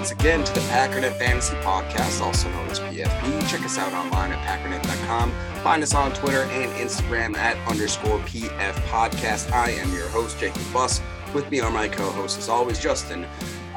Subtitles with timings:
[0.00, 3.50] Once again to the Packernet Fantasy Podcast, also known as PFP.
[3.50, 5.30] Check us out online at packernet.com.
[5.62, 9.52] Find us on Twitter and Instagram at underscore PF Podcast.
[9.52, 11.02] I am your host, Jacob Buss.
[11.34, 13.26] With me are my co-hosts, as always, Justin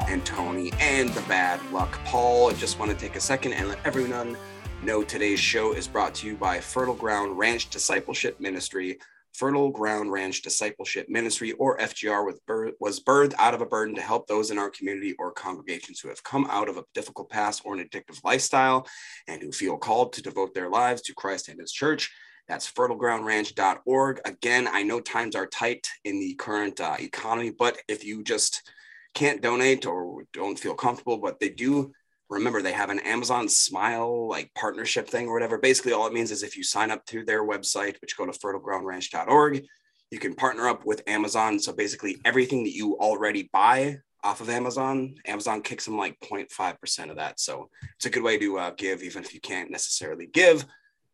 [0.08, 2.48] and Tony and the bad luck Paul.
[2.48, 4.38] I just want to take a second and let everyone
[4.82, 8.98] know today's show is brought to you by Fertile Ground Ranch Discipleship Ministry.
[9.34, 12.40] Fertile Ground Ranch Discipleship Ministry, or FGR, with
[12.80, 16.08] was birthed out of a burden to help those in our community or congregations who
[16.08, 18.86] have come out of a difficult past or an addictive lifestyle
[19.26, 22.12] and who feel called to devote their lives to Christ and His church.
[22.46, 24.20] That's fertilegroundranch.org.
[24.24, 28.70] Again, I know times are tight in the current uh, economy, but if you just
[29.14, 31.92] can't donate or don't feel comfortable, but they do
[32.28, 35.58] remember they have an Amazon Smile like partnership thing or whatever.
[35.58, 38.32] Basically, all it means is if you sign up through their website, which go to
[38.32, 39.64] fertilegroundranch.org,
[40.10, 41.58] you can partner up with Amazon.
[41.58, 47.10] So basically, everything that you already buy off of Amazon, Amazon kicks them like 0.5%
[47.10, 47.38] of that.
[47.38, 50.64] So it's a good way to uh, give, even if you can't necessarily give.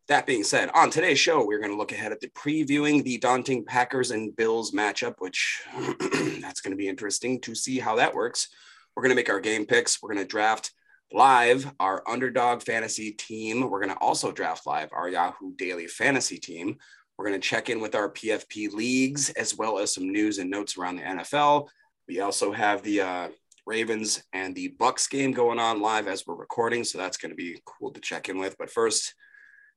[0.07, 3.19] That being said, on today's show, we're going to look ahead at the previewing the
[3.19, 5.63] daunting Packers and Bills matchup, which
[6.41, 8.49] that's going to be interesting to see how that works.
[8.95, 10.03] We're going to make our game picks.
[10.03, 10.73] We're going to draft
[11.13, 13.69] live our underdog fantasy team.
[13.69, 16.77] We're going to also draft live our Yahoo Daily Fantasy team.
[17.17, 20.51] We're going to check in with our PFP leagues as well as some news and
[20.51, 21.69] notes around the NFL.
[22.09, 23.29] We also have the uh,
[23.67, 27.37] Ravens and the Bucs game going on live as we're recording, so that's going to
[27.37, 28.57] be cool to check in with.
[28.59, 29.15] But first,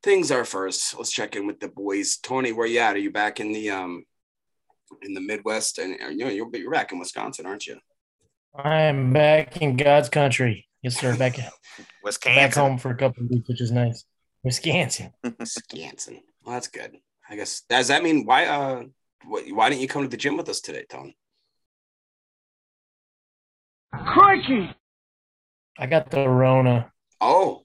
[0.03, 0.97] things are first.
[0.97, 2.17] Let's check in with the boys.
[2.17, 2.95] Tony, where you at?
[2.95, 4.03] Are you back in the um
[5.01, 5.79] in the Midwest?
[5.79, 7.77] And you know you're, you're back in Wisconsin, aren't you?
[8.55, 10.67] I'm back in God's country.
[10.83, 11.15] Yes, sir.
[11.17, 11.37] Back,
[12.03, 12.35] Wisconsin.
[12.43, 14.05] back home for a couple of weeks, which is nice.
[14.43, 15.11] Wisconsin.
[15.39, 16.21] Wisconsin.
[16.43, 16.97] Well, that's good.
[17.29, 18.83] I guess does that mean why uh
[19.25, 21.17] what, why didn't you come to the gym with us today, Tony?
[23.93, 24.75] Crikey!
[25.79, 26.91] I got the Rona.
[27.21, 27.63] Oh.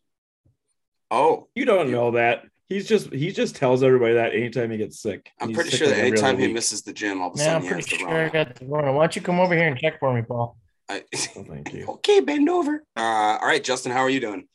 [1.11, 1.49] Oh.
[1.55, 2.45] You don't know that.
[2.69, 5.31] He's just he just tells everybody that anytime he gets sick.
[5.41, 7.39] I'm He's pretty sick sure that anytime other he misses the gym, all of a
[7.39, 8.93] Yeah, sudden I'm he pretty has the sure I got the Rona.
[8.93, 10.57] Why don't you come over here and check for me, Paul?
[10.89, 11.05] I,
[11.37, 11.87] Oh, thank you.
[11.89, 12.85] okay, bend over.
[12.97, 13.01] Uh,
[13.41, 14.49] all right, Justin, how are you doing?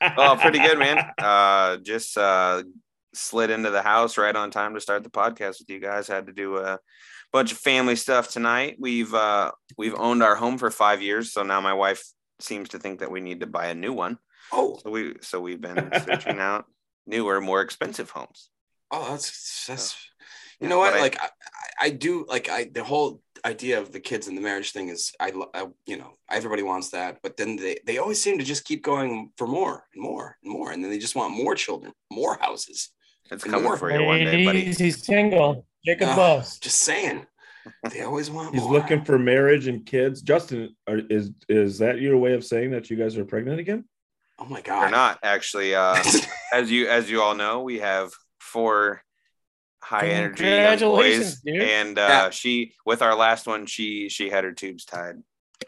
[0.00, 0.98] Oh, pretty good, man.
[1.18, 2.62] Uh, just uh,
[3.14, 6.08] slid into the house right on time to start the podcast with you guys.
[6.08, 6.78] Had to do a
[7.32, 8.76] bunch of family stuff tonight.
[8.78, 12.04] We've uh, we've owned our home for five years, so now my wife
[12.40, 14.18] seems to think that we need to buy a new one.
[14.52, 16.66] Oh, So we so we've been searching out
[17.06, 18.50] newer, more expensive homes.
[18.90, 19.96] oh, that's that's.
[20.60, 20.94] You Yeah, know what?
[20.94, 21.28] I- Like I,
[21.80, 25.12] I do like I the whole idea of the kids and the marriage thing is
[25.20, 28.64] I, I you know everybody wants that, but then they they always seem to just
[28.64, 31.92] keep going for more and more and more, and then they just want more children,
[32.10, 32.90] more houses.
[33.30, 33.76] It's And coming more.
[33.76, 34.64] for you one day, buddy.
[34.72, 35.66] He's single.
[35.84, 36.58] Jacob Buss.
[36.58, 37.26] Just saying,
[37.92, 38.54] they always want.
[38.54, 38.72] He's more.
[38.72, 40.22] looking for marriage and kids.
[40.22, 43.84] Justin, are, is is that your way of saying that you guys are pregnant again?
[44.38, 44.90] Oh my They're god!
[44.90, 45.74] not actually.
[45.74, 45.96] Uh,
[46.52, 48.10] as you as you all know, we have
[48.40, 49.02] four
[49.86, 51.62] high energy young Congratulations, boys, dude.
[51.62, 52.30] and uh, Yeah.
[52.30, 55.16] she with our last one, she she had her tubes tied.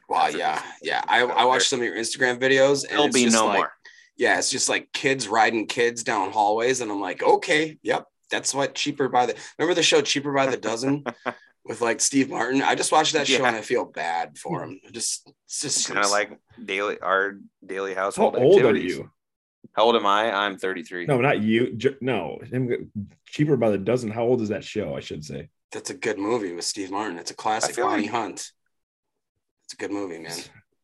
[0.09, 1.03] Wow, yeah, yeah.
[1.06, 3.73] I, I watched some of your Instagram videos, and There'll be no like, more.
[4.17, 8.53] yeah, it's just like kids riding kids down hallways, and I'm like, okay, yep, that's
[8.55, 9.35] what cheaper by the.
[9.59, 11.05] Remember the show Cheaper by the Dozen
[11.64, 12.61] with like Steve Martin?
[12.62, 13.49] I just watched that show Yeah.
[13.49, 14.81] and I feel bad for him.
[14.93, 18.37] Just, it's just Kind of like daily our daily How household.
[18.37, 19.11] old are you?
[19.79, 20.33] How old am I?
[20.33, 21.07] I'm 33.
[21.07, 21.73] No, not you.
[21.75, 22.91] J- no, him
[23.27, 24.11] cheaper by the dozen.
[24.11, 24.97] How old is that show?
[24.97, 25.51] I should say.
[25.71, 27.17] That's a good movie with Steve Martin.
[27.17, 27.77] It's a classic.
[27.77, 28.51] feel Bonnie like- Hunt.
[29.67, 30.33] It's a good movie, man.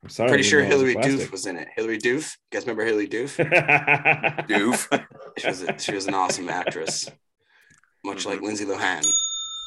[0.05, 0.29] I'm sorry.
[0.29, 1.69] Pretty sure didn't know it Hillary was Doof was in it.
[1.75, 2.37] Hillary Doof.
[2.37, 3.35] You guys remember Hillary Doof?
[3.35, 4.47] classic.
[4.49, 5.05] Doof.
[5.39, 7.09] She was a, she was an awesome actress,
[8.05, 8.43] much like Mhm.
[8.43, 9.05] Lindsay Lohan.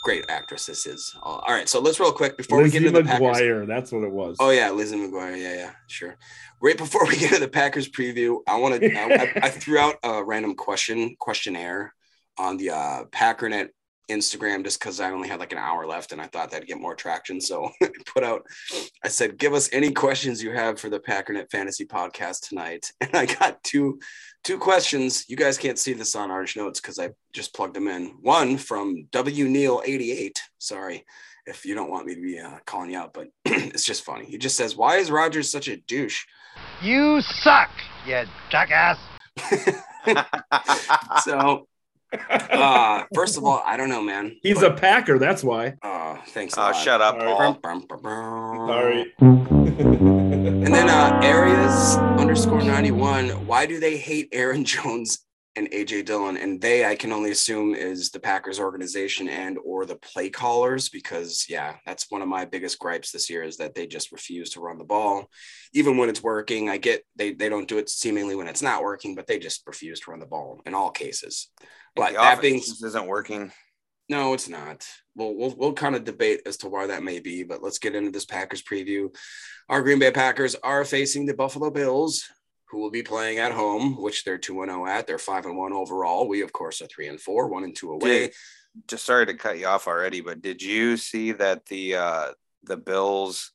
[0.07, 1.13] Great actress this is.
[1.21, 3.27] All right, so let's real quick before we Lizzie get into the Packers.
[3.27, 3.67] McGuire.
[3.67, 4.37] That's what it was.
[4.39, 5.37] Oh yeah, Lizzie McGuire.
[5.37, 6.15] Yeah, yeah, sure.
[6.61, 8.95] Right before we get into the Packers preview, I want to.
[8.95, 11.93] I, I, I threw out a random question questionnaire
[12.37, 13.67] on the uh, Packernet
[14.09, 16.79] Instagram just because I only had like an hour left and I thought that'd get
[16.79, 17.41] more traction.
[17.41, 18.43] So I put out.
[19.03, 23.13] I said, "Give us any questions you have for the Packernet Fantasy Podcast tonight," and
[23.13, 23.99] I got two
[24.43, 25.25] two questions.
[25.27, 28.15] You guys can't see this on Arch Notes because I just plugged them in.
[28.21, 30.41] One from W Neil eighty eight.
[30.57, 31.05] Sorry
[31.45, 34.25] if you don't want me to be uh, calling you out, but it's just funny.
[34.25, 36.25] He just says, "Why is Rodgers such a douche?"
[36.81, 37.69] You suck,
[38.05, 38.97] you jackass.
[41.23, 41.67] so,
[42.29, 44.37] uh, first of all, I don't know, man.
[44.41, 45.19] He's a Packer.
[45.19, 45.75] That's why.
[45.81, 46.55] Uh, thanks.
[46.57, 46.71] a Oh, lot.
[46.73, 47.55] shut up, Sorry.
[47.61, 48.67] Paul.
[48.67, 49.13] Sorry.
[50.47, 53.45] And then uh, areas underscore 91.
[53.45, 55.25] Why do they hate Aaron Jones
[55.57, 56.37] and AJ Dillon?
[56.37, 60.87] And they, I can only assume, is the Packers organization and or the play callers,
[60.87, 64.51] because yeah, that's one of my biggest gripes this year is that they just refuse
[64.51, 65.29] to run the ball.
[65.73, 68.83] Even when it's working, I get they they don't do it seemingly when it's not
[68.83, 71.49] working, but they just refuse to run the ball in all cases.
[71.93, 73.51] But that being isn't working.
[74.09, 74.85] No, it's not.
[75.15, 77.95] We'll, we'll we'll kind of debate as to why that may be, but let's get
[77.95, 79.13] into this Packers preview.
[79.69, 82.25] Our Green Bay Packers are facing the Buffalo Bills,
[82.69, 85.07] who will be playing at home, which they're 2 0 at.
[85.07, 86.27] They're 5 and 1 overall.
[86.27, 88.19] We, of course, are 3 and 4, 1 and 2 away.
[88.27, 88.33] Did-
[88.87, 92.27] just sorry to cut you off already, but did you see that the uh
[92.63, 93.51] the Bills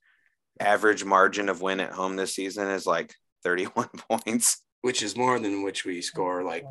[0.59, 3.15] average margin of win at home this season is like
[3.45, 6.65] 31 points Which is more than which we score like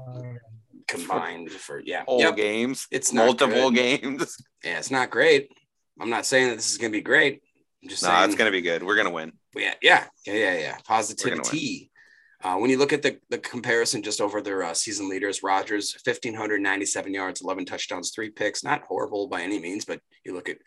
[0.88, 2.04] combined for yeah.
[2.06, 2.36] whole Yep.
[2.36, 2.88] games.
[2.92, 3.76] It's not multiple good.
[4.02, 4.38] games.
[4.64, 5.50] Yeah, it's not great.
[6.00, 7.42] I'm not saying that this is gonna be great.
[7.84, 8.84] I'm just No, saying it's gonna be good.
[8.84, 9.34] We're gonna win.
[9.56, 10.78] yeah, yeah, yeah, yeah, yeah.
[10.86, 11.91] Positivity.
[12.44, 15.96] Uh, when you look at the, the comparison just over their uh, season leaders, Rodgers,
[16.04, 18.64] 1,597 yards, 11 touchdowns, three picks.
[18.64, 20.58] Not horrible by any means, but you look at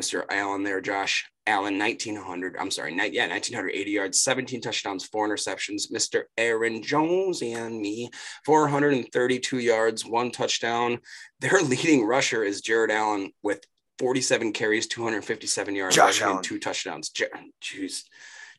[0.00, 0.24] Mr.
[0.30, 5.90] Allen there, Josh Allen, 1,900, I'm sorry, ni- yeah, 1,980 yards, 17 touchdowns, four interceptions.
[5.92, 6.24] Mr.
[6.38, 8.10] Aaron Jones and me,
[8.46, 11.00] 432 yards, one touchdown.
[11.40, 13.64] Their leading rusher is Jared Allen with
[13.98, 17.10] 47 carries, 257 yards, rushing, and two touchdowns.
[17.10, 17.30] Jer-
[17.62, 18.02] Jeez.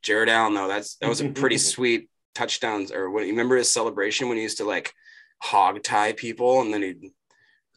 [0.02, 2.92] Jared Allen, though, that's that was a pretty sweet touchdowns.
[2.92, 4.94] Or what you remember his celebration when he used to like
[5.42, 7.12] hog tie people and then he'd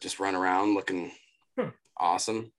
[0.01, 1.11] just run around looking
[1.57, 1.69] Hmm.
[1.97, 2.51] awesome.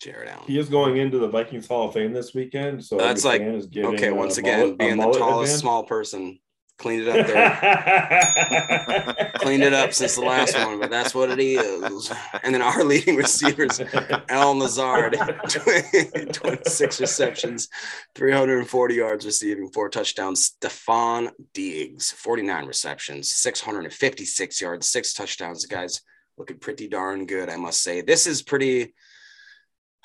[0.00, 0.44] Jared Allen.
[0.46, 2.84] He is going into the Vikings Hall of Fame this weekend.
[2.84, 5.20] So That's like- is getting Okay, a once again, mullet- being the tallest
[5.54, 5.60] advantage.
[5.60, 6.38] small person,
[6.78, 9.32] cleaned it up there.
[9.36, 12.12] cleaned it up since the last one, but that's what it is.
[12.42, 13.80] And then our leading receivers,
[14.28, 15.16] Al Lazard,
[16.32, 17.68] 26 receptions,
[18.14, 20.54] 340 yards receiving, four touchdowns.
[20.60, 25.62] Stefon Diggs, 49 receptions, 656 yards, six touchdowns.
[25.62, 26.00] The guy's
[26.36, 28.00] looking pretty darn good, I must say.
[28.00, 28.94] This is pretty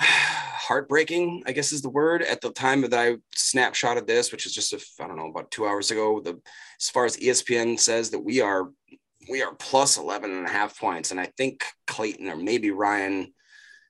[0.63, 2.21] heartbreaking, I guess is the word.
[2.21, 5.51] At the time that I snapshotted this, which is just, a, I don't know, about
[5.51, 6.39] two hours ago, the
[6.79, 8.69] as far as ESPN says that we are
[9.29, 11.11] we are plus 11 and a half points.
[11.11, 13.33] And I think Clayton or maybe Ryan,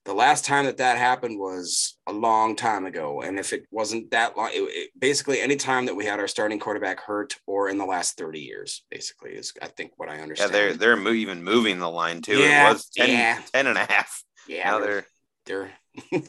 [0.06, 3.22] the last time that that happened was a long time ago.
[3.22, 6.28] And if it wasn't that long, it, it- basically any time that we had our
[6.28, 10.20] starting quarterback hurt or in the last 30 years, basically is, I think what I
[10.20, 10.52] understand.
[10.52, 12.38] Yeah, they're they're even moving the line too.
[12.38, 13.42] Yeah, it was 10, yeah.
[13.54, 14.24] 10 and a half.
[14.48, 15.06] yeah, Now they're,
[15.46, 15.72] they're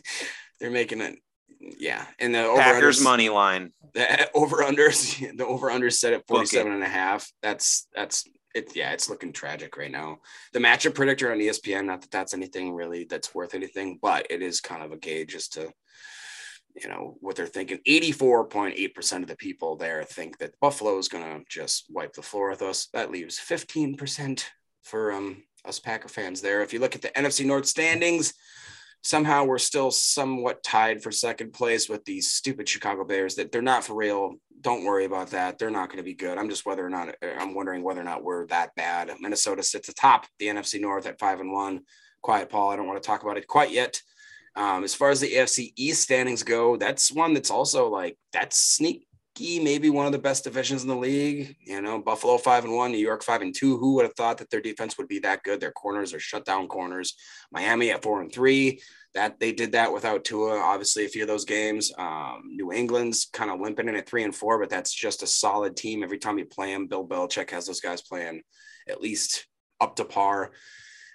[0.60, 1.18] they're, making it.
[1.78, 2.04] Yeah.
[2.18, 3.72] And the over Packers money line.
[3.94, 8.28] the over unders the over under set at Book 47 and a half that's that's
[8.54, 10.18] it yeah it's looking tragic right now
[10.52, 14.42] the matchup predictor on espn not that that's anything really that's worth anything but it
[14.42, 15.72] is kind of a gauge as to
[16.74, 21.24] you know what they're thinking 84.8% of the people there think that buffalo is going
[21.24, 24.44] to just wipe the floor with us that leaves 15%
[24.82, 28.34] for um us packer fans there if you look at the nfc north standings
[29.04, 33.62] somehow we're still somewhat tied for second place with these stupid Chicago Bears that they're
[33.62, 34.36] not for real.
[34.62, 35.58] Don't worry about that.
[35.58, 36.38] They're not going to be good.
[36.38, 39.10] I'm just whether or not I'm wondering whether or not we're that bad.
[39.20, 41.82] Minnesota sits atop the NFC North at five and one.
[42.22, 42.70] Quiet, Paul.
[42.70, 44.00] I don't want to talk about it quite yet.
[44.56, 48.56] Um, as far as the AFC East standings go, that's one that's also like that's
[48.56, 49.06] sneak
[49.38, 51.56] maybe one of the best divisions in the league.
[51.60, 53.76] You know, Buffalo five and one, New York five and two.
[53.78, 55.60] Who would have thought that their defense would be that good?
[55.60, 57.14] Their corners are shutdown corners.
[57.50, 58.80] Miami at four and three.
[59.14, 60.58] That they did that without Tua.
[60.58, 61.92] Obviously, a few of those games.
[61.96, 65.26] Um, New England's kind of limping in at three and four, but that's just a
[65.26, 66.02] solid team.
[66.02, 68.42] Every time you play them, Bill Belichick has those guys playing
[68.88, 69.46] at least
[69.80, 70.50] up to par.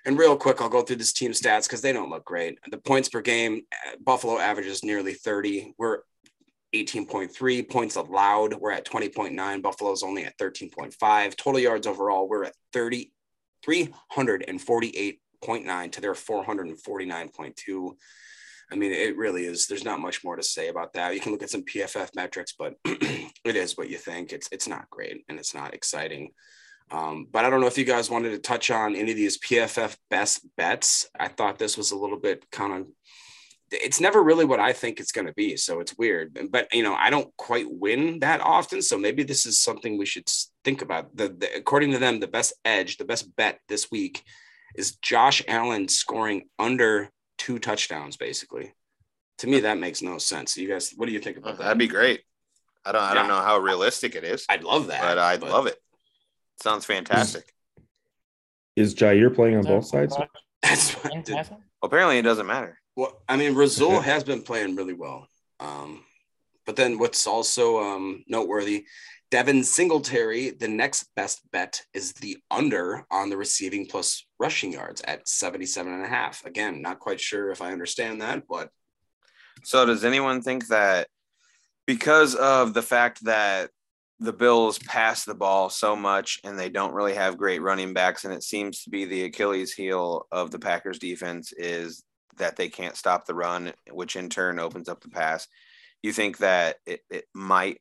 [0.06, 2.58] And real quick, I'll go through this team stats because they don't look great.
[2.72, 3.64] The points per game,
[4.02, 5.74] Buffalo averages nearly 30.
[5.78, 6.00] We're
[6.74, 8.54] 18.3 points allowed.
[8.54, 9.62] We're at 20.9.
[9.62, 11.36] Buffalo's only at 13.5.
[11.36, 13.12] Total yards overall, we're at 30,
[13.66, 17.92] 348.9 to their 449.2.
[18.72, 19.66] I mean, it really is.
[19.66, 21.16] There's not much more to say about that.
[21.16, 24.32] You can look at some PFF metrics, but it is what you think.
[24.32, 26.30] It's it's not great and it's not exciting.
[26.92, 29.40] Um, but I don't know if you guys wanted to touch on any of these
[29.40, 31.08] PFF best bets.
[31.20, 32.88] I thought this was a little bit kind of.
[33.72, 36.38] It's never really what I think it's going to be, so it's weird.
[36.52, 40.06] But you know, I don't quite win that often, so maybe this is something we
[40.06, 40.28] should
[40.64, 41.16] think about.
[41.16, 44.24] The, the according to them, the best edge, the best bet this week
[44.76, 48.18] is Josh Allen scoring under two touchdowns.
[48.18, 48.74] Basically,
[49.40, 50.58] to me, that makes no sense.
[50.58, 51.64] You guys, what do you think oh, about that?
[51.64, 52.22] That'd be great.
[52.86, 53.36] I don't I don't Yeah.
[53.36, 55.78] know how realistic it is, I'd love that, but I'd love it.
[56.62, 57.54] Sounds fantastic.
[58.76, 60.16] Is Jaire playing on both sides?
[60.62, 61.38] That's what, dude,
[61.82, 62.79] Apparently, it doesn't matter.
[62.96, 65.28] Well, I mean, Rasul has been playing really well.
[65.60, 66.04] Um,
[66.66, 68.86] but then what's also um, noteworthy,
[69.32, 75.02] Devin Singletary, the next best bet is the under on the receiving plus rushing yards
[75.02, 76.46] at 77 and a half.
[76.46, 78.70] Again, not quite sure if I understand that, but
[79.64, 81.08] So, does anyone think that
[81.86, 83.70] because of the fact that
[84.20, 88.26] the Bills pass the ball so much and they don't really have great running backs,
[88.26, 92.04] and it seems to be the Achilles heel of the Packers defense is
[92.40, 95.48] that they can't stop the run, which in turn opens up the pass.
[96.02, 97.80] You think that it, it might,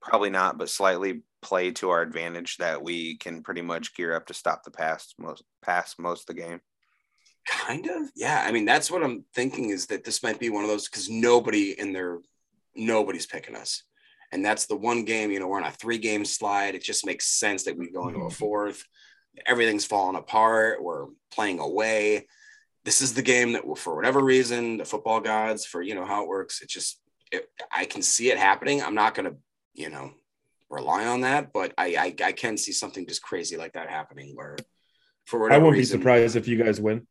[0.00, 4.26] probably not, but slightly play to our advantage that we can pretty much gear up
[4.26, 6.60] to stop the pass most pass most of the game.
[7.48, 8.44] kind of, yeah.
[8.46, 11.08] I mean, that's what I'm thinking is that this might be one of those because
[11.08, 12.18] nobody in their
[12.74, 13.82] nobody's picking us.
[14.30, 16.74] And that's the one game, you know, we're on a three game slide.
[16.74, 18.34] It just makes sense that we go into a mm-hmm.
[18.34, 18.84] fourth.
[19.46, 20.82] Everything's falling apart.
[20.82, 22.26] We're playing away.
[22.88, 26.22] This is the game that, for whatever reason, the football gods, for you know how
[26.22, 26.98] it works, it just,
[27.30, 28.82] it, I can see it happening.
[28.82, 29.36] I'm not going to,
[29.74, 30.12] you know,
[30.70, 34.34] rely on that, but I, I, I can see something just crazy like that happening
[34.34, 34.56] where,
[35.26, 37.06] for whatever I won't be surprised if you guys win.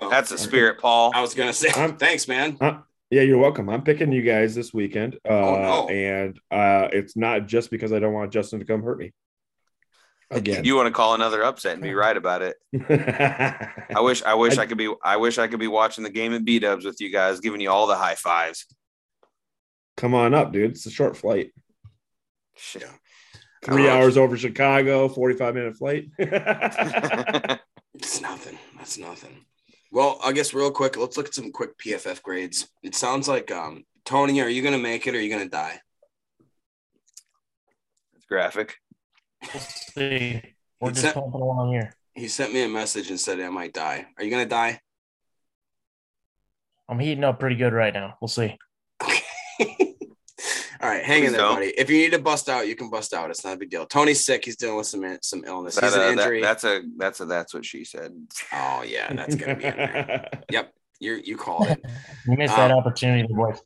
[0.00, 1.12] well, That's the spirit, Paul.
[1.14, 2.58] I was gonna say, I'm- thanks, man.
[3.12, 3.68] Yeah, you're welcome.
[3.70, 5.20] I'm picking you guys this weekend.
[5.24, 5.88] Uh, Oh, no.
[5.88, 9.12] And uh, it's not just because I don't want Justin to come hurt me.
[10.30, 10.64] Again.
[10.64, 12.56] You want to call another upset and be right about it.
[13.96, 16.34] I wish I wish I, could be I wish I could be watching the game
[16.34, 18.66] at B Dubs with you guys, giving you all the high fives.
[19.96, 20.72] Come on up, dude.
[20.72, 21.52] It's a short flight.
[22.56, 22.86] Shit.
[23.64, 26.08] Three Uh, hours over Chicago, 45 minute flight.
[27.94, 28.56] It's nothing.
[28.76, 29.44] That's nothing.
[29.90, 32.68] Well, I guess real quick, let's look at some quick PFF grades.
[32.82, 35.80] It sounds like um Tony, are you gonna make it or are you gonna die?
[38.14, 38.76] It's graphic.
[39.42, 40.42] We'll see.
[40.80, 41.94] We're It's just a- humping along here.
[42.14, 44.06] He sent me a message and said I might die.
[44.16, 44.80] Are you gonna die?
[46.88, 48.16] I'm heating up pretty good right now.
[48.20, 48.56] We'll see.
[50.80, 51.56] All right, hang in there, don't.
[51.56, 51.74] buddy.
[51.76, 53.30] If you need to bust out, you can bust out.
[53.30, 53.84] It's not a big deal.
[53.84, 54.44] Tony's sick.
[54.44, 55.74] He's dealing with some some illness.
[55.74, 58.12] That, He's uh, an that- that's a that's a that's what she said.
[58.52, 60.28] oh yeah, that's gonna be in there.
[60.50, 61.84] Yep, you you called it.
[62.26, 63.60] You missed that Um, opportunity, boys.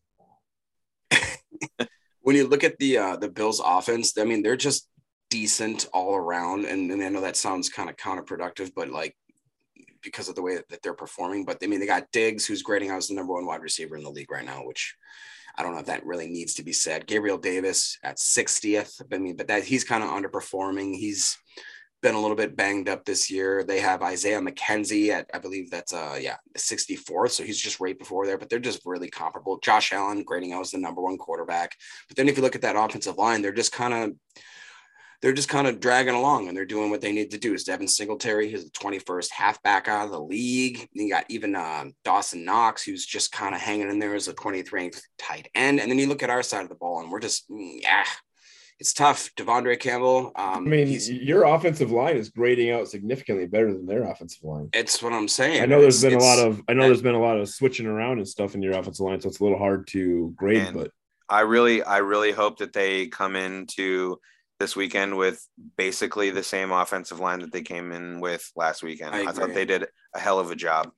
[2.22, 4.88] when you look at the uh, the Bills offense, I mean they're just
[5.32, 9.16] decent all around, and, and I know that sounds kind of counterproductive, but like
[10.02, 11.46] because of the way that they're performing.
[11.46, 13.96] But I mean they got Diggs, who's grading out as the number one wide receiver
[13.96, 14.94] in the league right now, which
[15.56, 17.06] I don't know if that really needs to be said.
[17.06, 20.96] Gabriel Davis at 60th, I mean, but that he's kind of underperforming.
[20.96, 21.38] He's
[22.02, 23.64] been a little bit banged up this year.
[23.64, 27.30] They have Isaiah McKenzie at, I believe that's uh yeah, 64th.
[27.30, 29.60] So he's just right before there, but they're just really comparable.
[29.60, 31.74] Josh Allen grading out as the number one quarterback.
[32.08, 34.42] But then if you look at that offensive line, they're just kind of
[35.22, 37.54] they're just kind of dragging along and they're doing what they need to do.
[37.54, 40.88] Is Devin Singletary, who's the 21st halfback out of the league.
[40.92, 44.34] You got even uh, Dawson Knox, who's just kind of hanging in there as a
[44.34, 45.80] 23rd ranked tight end.
[45.80, 48.04] And then you look at our side of the ball and we're just, mm, yeah,
[48.80, 49.30] it's tough.
[49.36, 50.32] De'Vondre Campbell.
[50.34, 54.42] Um, I mean, he's, your offensive line is grading out significantly better than their offensive
[54.42, 54.70] line.
[54.74, 55.62] it's what I'm saying.
[55.62, 57.48] I know there's It's- been a lot of I know there's been a lot of
[57.48, 60.62] switching around and stuff in your offensive line, so it's a little hard to grade.
[60.62, 60.90] And- but
[61.28, 64.18] I really I really hope that they come into
[64.62, 65.44] this weekend with
[65.76, 69.12] basically the same offensive line that they came in with last weekend.
[69.12, 70.92] I I, thought they did a hell of a job.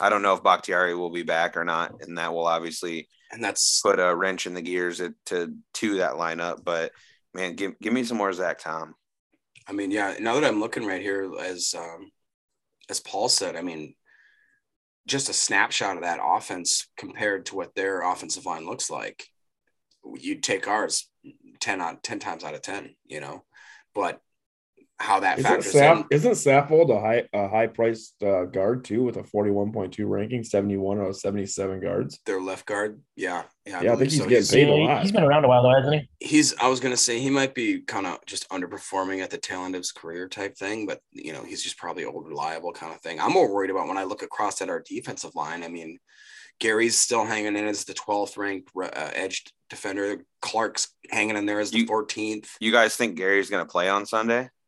[0.00, 3.42] I don't know if Bakhtiari will be back or not, and that will obviously and
[3.44, 6.64] that's put a wrench in the gears to to, to that lineup.
[6.64, 6.90] But
[7.32, 8.96] man, give give me some more Zach Tom.
[9.68, 10.16] I mean, yeah.
[10.18, 12.10] Now that I'm looking right here, as um,
[12.90, 13.94] as Paul said, I mean,
[15.06, 19.28] just a snapshot of that offense compared to what their offensive line looks like.
[20.18, 21.08] You'd take ours
[21.60, 23.44] ten out ten times out of ten, you know.
[23.94, 24.20] But
[25.00, 28.84] how that Isn't, factors Sap, in, isn't Saffold a high a high priced uh, guard
[28.84, 32.18] too with a forty one point two ranking, seventy one out of seventy seven guards?
[32.26, 34.28] their left guard, yeah, yeah, Yeah, I think he's so.
[34.28, 35.02] getting paid a lot.
[35.02, 36.26] he's been around a while though, hasn't he?
[36.26, 39.64] he's I was gonna say he might be kind of just underperforming at the tail
[39.64, 42.92] end of his career type thing, but you know, he's just probably old reliable kind
[42.92, 43.20] of thing.
[43.20, 45.62] I'm more worried about when I look across at our defensive line.
[45.62, 45.98] I mean,
[46.58, 50.24] Gary's still hanging in as the 12th ranked uh, edge defender.
[50.40, 52.48] Clark's hanging in there as the You- 14th.
[52.60, 54.50] You guys think Gary's going to play on Sunday?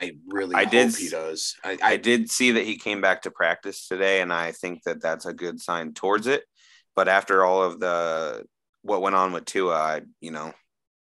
[0.00, 1.56] I really I hope did he does.
[1.64, 4.84] I, I I did see that he came back to practice today, and I think
[4.84, 6.44] that that's a good sign towards it.
[6.94, 8.44] But after all of the
[8.82, 10.52] what went on with Tua, I you know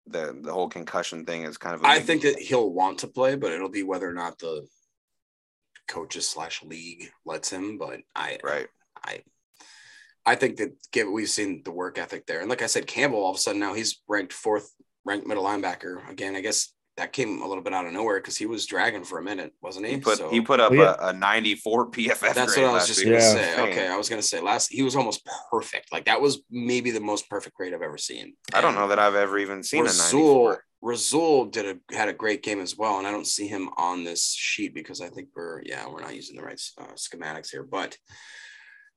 [0.06, 1.84] the the whole concussion thing is kind of.
[1.84, 4.68] I think that he'll want to play, but it'll be whether or not the
[5.88, 7.80] coaches slash league lets him.
[7.80, 8.68] But I right.
[9.04, 9.24] I
[10.26, 12.40] I think that give we've seen the work ethic there.
[12.40, 14.70] And like I said, Campbell all of a sudden now he's ranked fourth
[15.06, 16.10] ranked middle linebacker.
[16.10, 19.04] Again, I guess that came a little bit out of nowhere because he was dragging
[19.04, 19.94] for a minute, wasn't he?
[19.94, 21.08] He put So he put up Well, yeah.
[21.08, 22.20] a, a 94 PFF.
[22.36, 23.08] that's grade what I was just week.
[23.08, 23.32] gonna Yeah.
[23.34, 23.50] say.
[23.52, 23.70] Insane.
[23.70, 25.92] Okay, I was gonna say last he was almost perfect.
[25.92, 28.36] Like that was maybe the most perfect grade I've ever seen.
[28.54, 30.64] I don't And know that I've ever even seen a Rasul 94.
[30.84, 34.04] Rasul did a had a great game as well, and I don't see him on
[34.04, 37.64] this sheet because I think we're yeah we're not using the right uh, schematics here.
[37.64, 37.98] But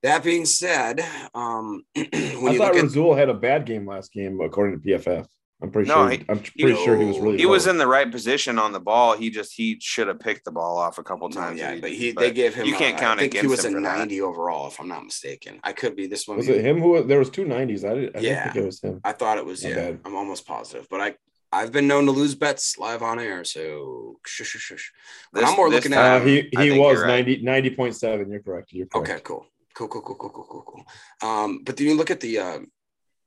[0.03, 1.01] that being said,
[1.33, 2.17] um, when I
[2.51, 5.25] you thought look at had a bad game last game according to PFF.
[5.59, 6.09] I'm pretty No, sure.
[6.11, 7.37] he- I'm pretty sure he was really.
[7.39, 9.17] He was in the right position on the ball.
[9.17, 11.59] He just he should have picked the ball off a couple No, times.
[11.59, 12.67] yeah, and but he they gave him.
[12.67, 13.97] You can't a- count I think against he was him a for that.
[13.97, 15.59] 90 overall, if I'm not mistaken.
[15.63, 16.37] I could be this one.
[16.37, 17.01] Was it him who?
[17.03, 17.83] There was two nineties.
[17.83, 18.29] I, didn't, I Yeah.
[18.35, 19.01] didn't think it was him.
[19.03, 19.63] I thought it was.
[19.63, 19.99] My yeah, bad.
[20.05, 21.15] I'm almost positive, but I
[21.51, 24.91] I've been known to lose bets live on air, so shush, shush, shush.
[25.33, 26.19] This- I'm more this looking Uh, at.
[26.19, 27.25] time- he he was you're right.
[27.25, 27.41] 90
[27.75, 28.29] 90.7.
[28.31, 28.73] You're correct.
[28.73, 29.09] You're correct.
[29.09, 29.47] Okay, cool.
[29.77, 31.29] Cool, cool, cool, cool, cool, cool, cool.
[31.29, 32.59] Um, but then you look at the uh,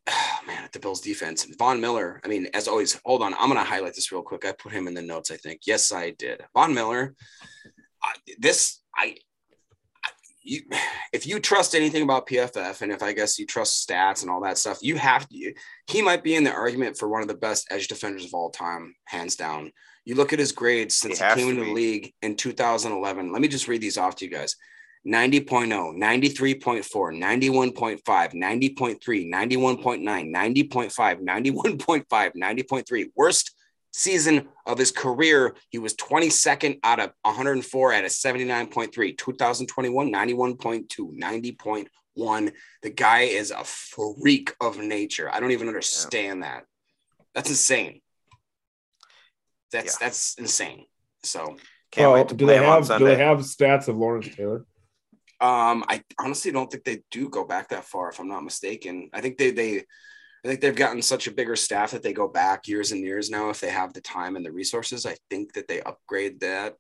[0.49, 1.47] man at the Bills defense.
[1.57, 2.21] Von Miller.
[2.25, 3.35] I mean, as always, hold on.
[3.35, 4.45] I'm gonna highlight this real quick.
[4.45, 5.31] I put him in the notes.
[5.31, 5.61] I think.
[5.65, 6.43] Yes, I did.
[6.53, 7.15] Von Miller.
[8.03, 9.15] I this I.
[10.05, 10.11] I-
[10.43, 10.63] You,
[11.13, 14.41] if you trust anything about PFF, and if I guess you trust stats and all
[14.41, 15.55] that stuff, you have to.
[15.87, 18.51] He might be in the argument for one of the best edge defenders of all
[18.51, 19.71] time, hands down.
[20.05, 23.33] You look at his grades since he, has came to into the league in 2011.
[23.33, 24.57] Let me just read these off to you guys.
[25.07, 28.03] 90.0, 93.4, 91.5,
[28.35, 33.07] 90.3, 91.9, 90.5, 91.5, 90.3.
[33.17, 33.55] Worst
[33.93, 35.55] season of his career.
[35.71, 39.17] He was 22nd out of 104 at a 79.3.
[39.17, 42.53] 2021, 91.2, 90.1.
[42.83, 45.31] The guy is a freak of nature.
[45.33, 46.65] I don't even understand that.
[47.35, 48.01] That's insane.
[49.73, 50.07] That's Yeah.
[50.07, 50.87] that's insane.
[51.23, 51.57] So
[51.93, 53.97] Can't Well, wait to do play they him on have do they have stats of
[53.97, 54.65] Lawrence Taylor?
[55.41, 59.09] Um, I honestly don't think they do go back that far, if I'm not mistaken.
[59.13, 59.79] I think they they
[60.45, 63.29] I think they've gotten such a bigger staff that they go back years and years
[63.31, 65.05] now if they have the time and the resources.
[65.05, 66.77] I think that they upgrade that.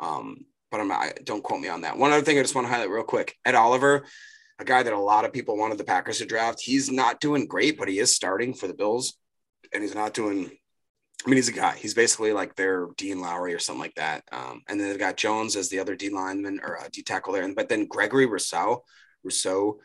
[0.00, 1.98] Um, but I'm not, I- don't quote me on that.
[1.98, 3.34] One other thing I just want to highlight real quick.
[3.44, 4.04] Ed Oliver,
[4.58, 6.60] a guy that a lot of people wanted the Packers to draft.
[6.62, 9.14] He's not doing great, but he is starting for the Bills,
[9.72, 10.50] and he's not doing.
[11.26, 11.76] I mean, he's a guy.
[11.76, 14.22] He's basically like their Dean Lowry or something like that.
[14.30, 17.32] Um, and then they've got Jones as the other D lineman or uh, D tackle
[17.32, 17.42] there.
[17.42, 18.84] And but then Gregory Rousseau,
[19.24, 19.80] Rousseau,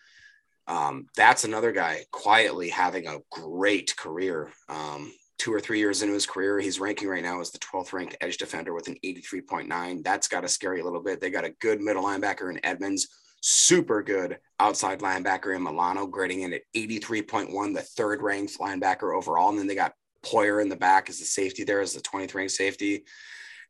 [0.68, 4.52] um, that's another guy quietly having a great career.
[4.70, 7.92] Um, two or three years into his career, he's ranking right now as the 12th
[7.92, 10.04] ranked edge defender with an 83.9.
[10.04, 11.20] That's got to scary a little bit.
[11.20, 13.10] They got a good middle linebacker in Edmunds,
[13.42, 19.50] super good outside linebacker in Milano, grading in at 83.1, the third ranked linebacker overall.
[19.50, 19.94] And then they got
[20.24, 23.04] Poyer in the back as the safety there as the 20th ranked safety.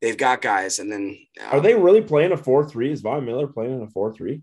[0.01, 1.17] They've got guys, and then
[1.49, 2.91] Are um, they really playing a four three?
[2.91, 4.41] Is Von Miller playing in a four three?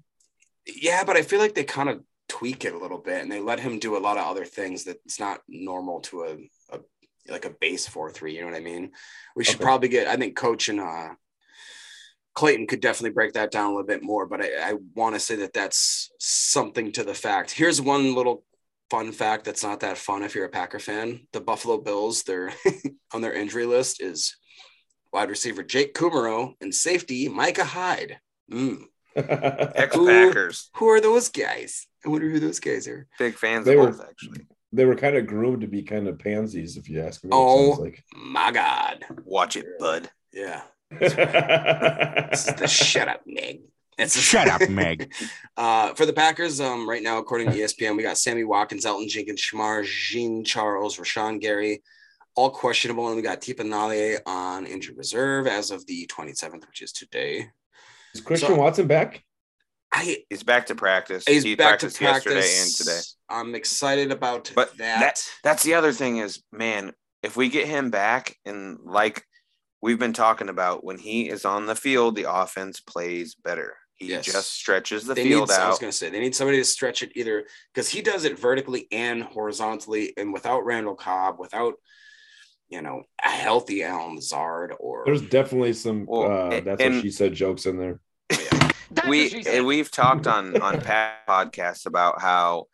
[0.66, 3.40] Yeah, but I feel like they kind of tweak it a little bit, and they
[3.40, 6.80] let him do a lot of other things that's not normal to a, a
[7.28, 8.34] like a base four three.
[8.34, 8.92] You know what I mean?
[9.36, 9.64] We should Okay.
[9.64, 10.06] probably get.
[10.08, 11.10] I think Coach and uh,
[12.34, 14.26] Clayton could definitely break that down a little bit more.
[14.26, 17.50] But I, I want to say that that's something to the fact.
[17.50, 18.44] Here's one little
[18.90, 21.20] fun fact that's not that fun if you're a Packer fan.
[21.32, 22.52] The Buffalo Bills, they're
[23.14, 24.36] on their injury list is
[25.12, 28.18] wide receiver Jake Kumerow and safety Micah Hyde.
[28.52, 28.82] Mm.
[29.16, 31.86] Ex Who- Packers, Who are those guys?
[32.04, 33.06] I wonder who those guys are.
[33.18, 34.46] big fans They of were- both actually.
[34.72, 37.28] they were kind of groomed to be kind of pansies, if you ask me.
[37.28, 37.76] it Oh.
[37.80, 38.02] like.
[38.16, 39.04] My God.
[39.24, 40.10] Watch it, bud.
[40.32, 40.62] Yeah.
[42.30, 43.60] This is the shut up, Nick.
[43.98, 45.12] It's Shut up, Meg.
[45.56, 49.08] Uh, for the Packers, um, right now, according to ESPN, we got Sammy Watkins, Elgton
[49.08, 51.82] Jenkins, Shemar, Jean Charles, Rashan Gary,
[52.34, 56.80] all questionable, and we got Tipa Nale on injured reserve as of the 27th, which
[56.82, 57.48] is today.
[58.14, 59.22] Is Christian So- Watson back?
[59.92, 61.24] I He's back to practice.
[61.26, 63.00] he's he back to practiced practice yesterday and today.
[63.28, 65.00] I'm excited about But that.
[65.00, 66.92] that that's the other thing is, man,
[67.24, 69.24] if we get him back and like
[69.82, 73.76] we've been talking about, when he is on the field, the offense plays better.
[73.96, 74.24] He Yes.
[74.24, 76.64] just stretches the they field need, I was going to say they need somebody to
[76.64, 81.74] stretch it either because he does it vertically and horizontally, and without Randall Cobb, without
[82.70, 86.94] you know a healthy Allen Lazard or There's definitely some Well, uh, and- that's and-
[86.94, 88.00] what she said jokes in there.
[89.08, 92.66] we and we've talked on on past podcasts about how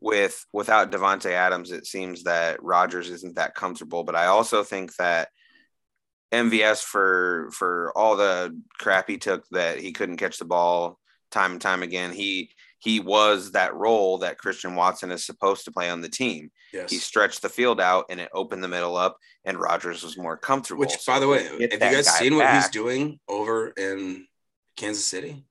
[0.00, 4.04] with without Davante Adams, it seems that Rodgers isn't that comfortable.
[4.04, 5.28] But I also think that
[6.32, 10.98] MVS for for all the crap he took that he couldn't catch the ball
[11.30, 15.72] time and time again, he he was that role that Christian Watson is supposed to
[15.72, 16.50] play on the team.
[16.72, 16.90] yes.
[16.90, 20.36] He stretched the field out and it opened the middle up, and Rodgers was more
[20.36, 20.80] comfortable.
[20.80, 24.26] Which, So by the way, have you guys guy seen what he's doing over in
[24.76, 25.44] Kansas City?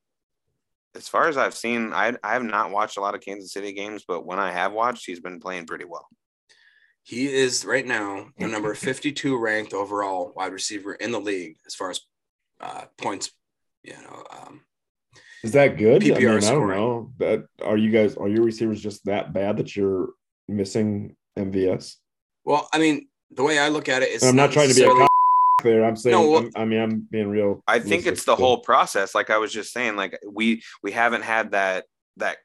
[0.95, 3.71] as far as I've seen, I I have not watched a lot of Kansas City
[3.71, 6.07] games, but when I have watched, he's been playing pretty well.
[7.07, 11.73] He is right now the number 52 ranked overall wide receiver in the league as
[11.73, 12.01] far as
[12.59, 13.31] uh, points.
[13.81, 14.59] You know, um,
[15.41, 16.03] Is that good?
[16.03, 16.77] I, PPR mean, I don't scoring.
[16.77, 17.11] know.
[17.19, 20.09] That are you guys are your receivers just that bad that you're
[20.49, 21.95] missing MVS?
[22.43, 24.75] well, I mean, the way I look at it is And I'm not trying to
[24.75, 25.85] be a necessarily- cock there.
[25.85, 27.63] I'm saying No, well- I'm- I mean I'm being real.
[27.69, 29.15] I think it's the whole process.
[29.15, 31.85] Like I was just saying, like we we haven't had that
[32.17, 32.37] that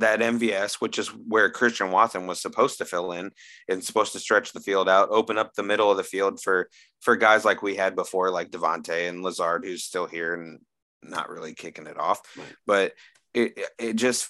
[0.00, 3.30] that MVS, which is where Christian Watson was supposed to fill in
[3.68, 6.68] and supposed to stretch the field out, open up the middle of the field for
[7.00, 10.60] for guys like we had before, like Davante and Lazard, who's still here and
[11.02, 12.20] not really kicking it off.
[12.66, 12.92] But
[13.34, 14.28] it it just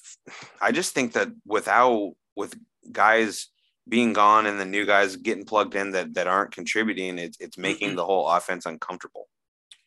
[0.61, 2.55] I just think that without with
[2.91, 3.49] guys
[3.89, 7.59] being gone and the new guys getting plugged in that that aren't contributing, it's it's
[7.59, 9.29] making the whole offense uncomfortable.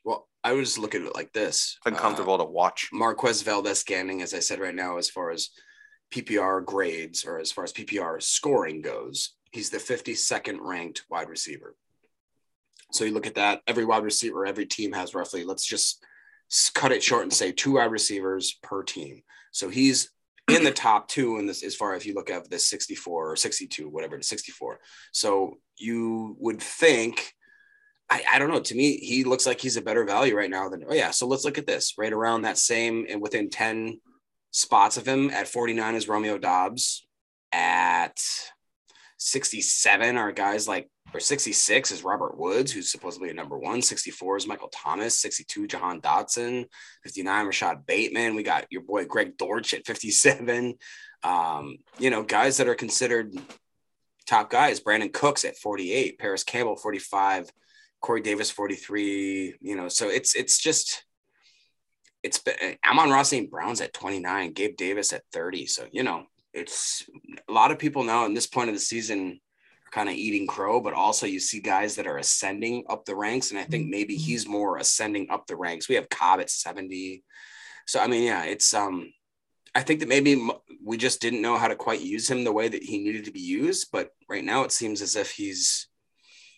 [0.03, 2.89] Well, I would just look at it like this: It's uncomfortable to watch.
[2.93, 5.49] Uh, Marquez Valdes-Scantling, as I said right now, as far as
[6.13, 11.75] PPR grades or as far as PPR scoring goes, he's the 52nd ranked wide receiver.
[12.91, 16.03] So you look at that, every wide receiver, every team has roughly, let's just
[16.75, 19.23] cut it short and say two wide receivers per team.
[19.51, 20.11] So he's
[20.49, 23.35] in the top two in this as far as you look at this 64 or
[23.35, 24.79] 62, whatever, it is, 64.
[25.11, 27.33] So you would think
[28.09, 28.59] I, I don't know.
[28.59, 31.09] To me, he looks like he's a better value right now than oh yeah.
[31.09, 31.93] So let's look at this.
[31.97, 33.99] Right around that same and within 10
[34.53, 37.05] spots of him at 49 is Romeo Doubs.
[37.51, 38.17] At
[39.17, 43.81] 67 are guys like or 66 is Robert Woods, who's supposedly a number one.
[43.81, 46.65] 64 is Michael Thomas, 62, Jahan Dotson,
[47.03, 48.33] 59, Rashod Bateman.
[48.33, 50.73] We got your boy Greg Dortch at 57.
[51.21, 53.35] Um, you know, guys that are considered
[54.25, 54.79] top guys.
[54.79, 57.51] Brandin Cooks at 48, Parris Campbell 45,
[58.01, 59.55] Corey Davis 43.
[59.61, 61.05] You know, so it's it's just
[62.23, 63.51] it's been Amon-Ra St.
[63.51, 65.65] Brown's at 29, Gabe Davis at 30.
[65.67, 67.03] So you know, it's
[67.47, 69.39] a lot of people now in this point of the season
[69.85, 73.15] are kind of eating crow, but also you see guys that are ascending up the
[73.15, 75.89] ranks, and I think maybe he's more ascending up the ranks.
[75.89, 77.23] We have Cobb at 70.
[77.85, 79.11] So I mean, yeah, it's um
[79.75, 80.47] I think that maybe
[80.83, 83.31] we just didn't know how to quite use him the way that he needed to
[83.31, 83.87] be used.
[83.91, 85.87] But right now, it seems as if he's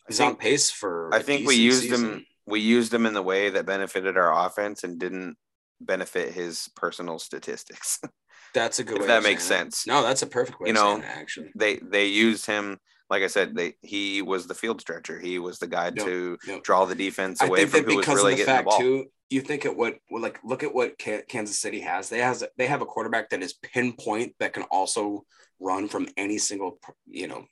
[0.07, 1.09] he's think- on pace for.
[1.13, 2.05] I think we used season.
[2.05, 2.25] him.
[2.45, 5.35] We used him in the way that benefited our offense and didn't
[5.81, 7.99] benefit his personal statistics.
[8.53, 8.97] That's a good.
[8.97, 9.85] if way that makes sense.
[9.85, 10.69] No, that's a perfect way.
[10.69, 11.51] You know, that, actually.
[11.55, 12.77] they they used him.
[13.09, 15.19] Like I said, they he was the field stretcher.
[15.19, 18.15] He was the guy to draw the defense I away think from who was because
[18.15, 18.79] really of the getting fact the ball.
[18.79, 22.07] too, you think at what well, like look at what Ka- Kansas City has.
[22.07, 25.25] They has they have a quarterback that is pinpoint that can also
[25.59, 27.45] run from any single you know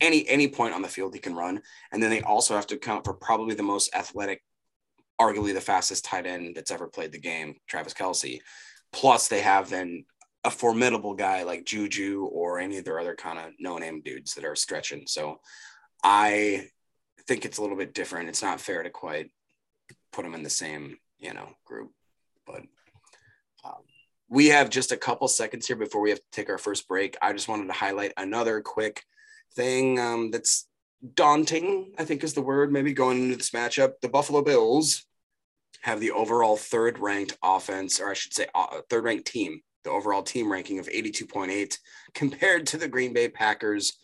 [0.00, 1.60] any any point on the field he can run,
[1.92, 4.42] and then they also have to account for probably the most athletic,
[5.20, 8.40] arguably the fastest tight end that's ever played the game, Travis Kelce.
[8.92, 10.04] Plus, they have then
[10.44, 14.34] a formidable guy like Juju or any of their other kind of no name dudes
[14.34, 15.04] that are stretching.
[15.06, 15.40] So
[16.04, 16.68] I
[17.26, 18.28] think it's a little bit different.
[18.28, 19.30] It's not fair to quite
[20.12, 21.90] put them in the same, you know, group.
[22.46, 22.62] But
[23.64, 23.82] um,
[24.28, 27.16] we have just a couple seconds here before we have to take our first break.
[27.20, 29.02] I just wanted to highlight another quick
[29.54, 30.68] thing um, that's
[31.14, 33.94] daunting, I think is the word, maybe going into this matchup.
[34.00, 35.05] The Buffalo Bills
[35.86, 39.90] have the overall third ranked offense, or I should say, uh, third ranked team, the
[39.90, 41.78] overall team ranking of 82.8
[42.12, 43.96] compared to the Green Bay Packers.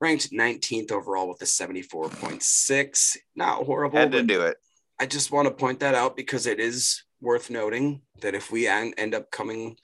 [0.00, 3.16] Ranked 19th overall with a 74.6.
[3.36, 3.98] Not horrible.
[3.98, 4.56] Had to do it.
[4.98, 8.66] I just want to point that out because it is worth noting that if we
[8.66, 9.76] en- end up coming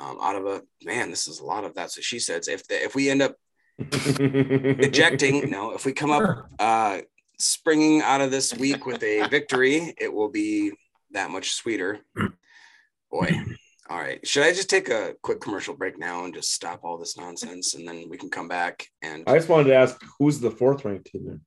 [0.00, 1.92] um, out of a man, this is a lot of that.
[1.92, 3.36] So she says, if the, if we end up
[3.78, 6.98] ejecting, no, if we come up uh,
[7.40, 10.72] springing out of this week with a victory, it will be
[11.12, 12.00] that much sweeter.
[13.10, 13.30] Boy.
[13.88, 14.24] All right.
[14.26, 17.74] Should I just take a quick commercial break now and just stop all this nonsense
[17.74, 20.84] and then we can come back and I just wanted to ask who's the fourth
[20.84, 21.40] ranked team then?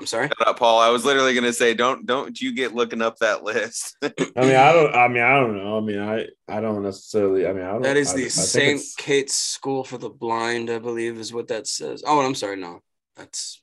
[0.00, 0.26] I'm sorry.
[0.26, 0.80] Shut up, Paul.
[0.80, 3.96] I was literally gonna say, don't don't you get looking up that list.
[4.02, 4.92] I mean, I don't.
[4.94, 5.78] I mean, I don't know.
[5.78, 7.46] I mean, I I don't necessarily.
[7.46, 7.82] I mean, I don't.
[7.82, 8.64] That is I- the I think St.
[8.70, 12.02] it's- Kate's School for the Blind, I believe, is what that says.
[12.04, 12.80] Oh, I'm sorry, no,
[13.14, 13.62] that's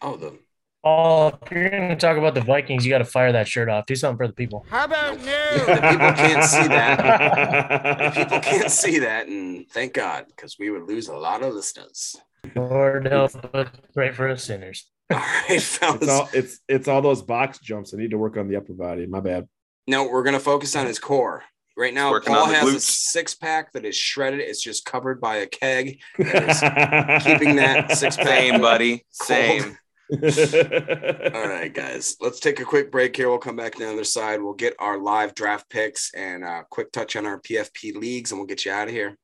[0.00, 0.38] oh the
[0.84, 3.70] Paul, if you're going to talk about the Vikings, you got to fire that shirt
[3.70, 3.86] off.
[3.86, 4.66] Do something for the people.
[4.68, 5.24] How about no?
[5.24, 8.04] the people can't see that.
[8.04, 11.54] The people can't see that, and thank God, because we would lose a lot of
[11.54, 12.16] listeners.
[12.54, 14.86] Lord help us pray for us sinners.
[15.10, 16.06] All right, It's fellas.
[16.06, 17.94] all it's it's all those box jumps.
[17.94, 19.06] I need to work on the upper body.
[19.06, 19.48] My bad.
[19.86, 21.44] No, we're gonna focus on his core.
[21.78, 24.40] Right now, Paul on the has a six pack that is shredded.
[24.40, 26.00] It's just covered by a keg.
[26.18, 28.26] That is keeping that six pack.
[28.26, 29.04] Same, buddy.
[29.10, 29.78] Same.
[30.12, 33.30] All right, guys, let's take a quick break here.
[33.30, 34.42] We'll come back to the other side.
[34.42, 38.38] We'll get our live draft picks and a quick touch on our PFP leagues, and
[38.38, 39.16] we'll get you out of here.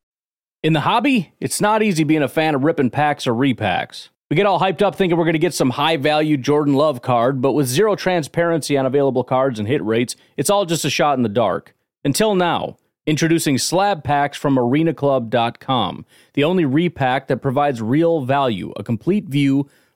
[0.62, 4.08] In the hobby, it's not easy being a fan of ripping packs or repacks.
[4.30, 7.02] We get all hyped up thinking we're going to get some high value Jordan Love
[7.02, 10.90] card, but with zero transparency on available cards and hit rates, it's all just a
[10.90, 11.74] shot in the dark.
[12.04, 18.84] Until now, introducing slab packs from arenaclub.com, the only repack that provides real value, a
[18.84, 19.68] complete view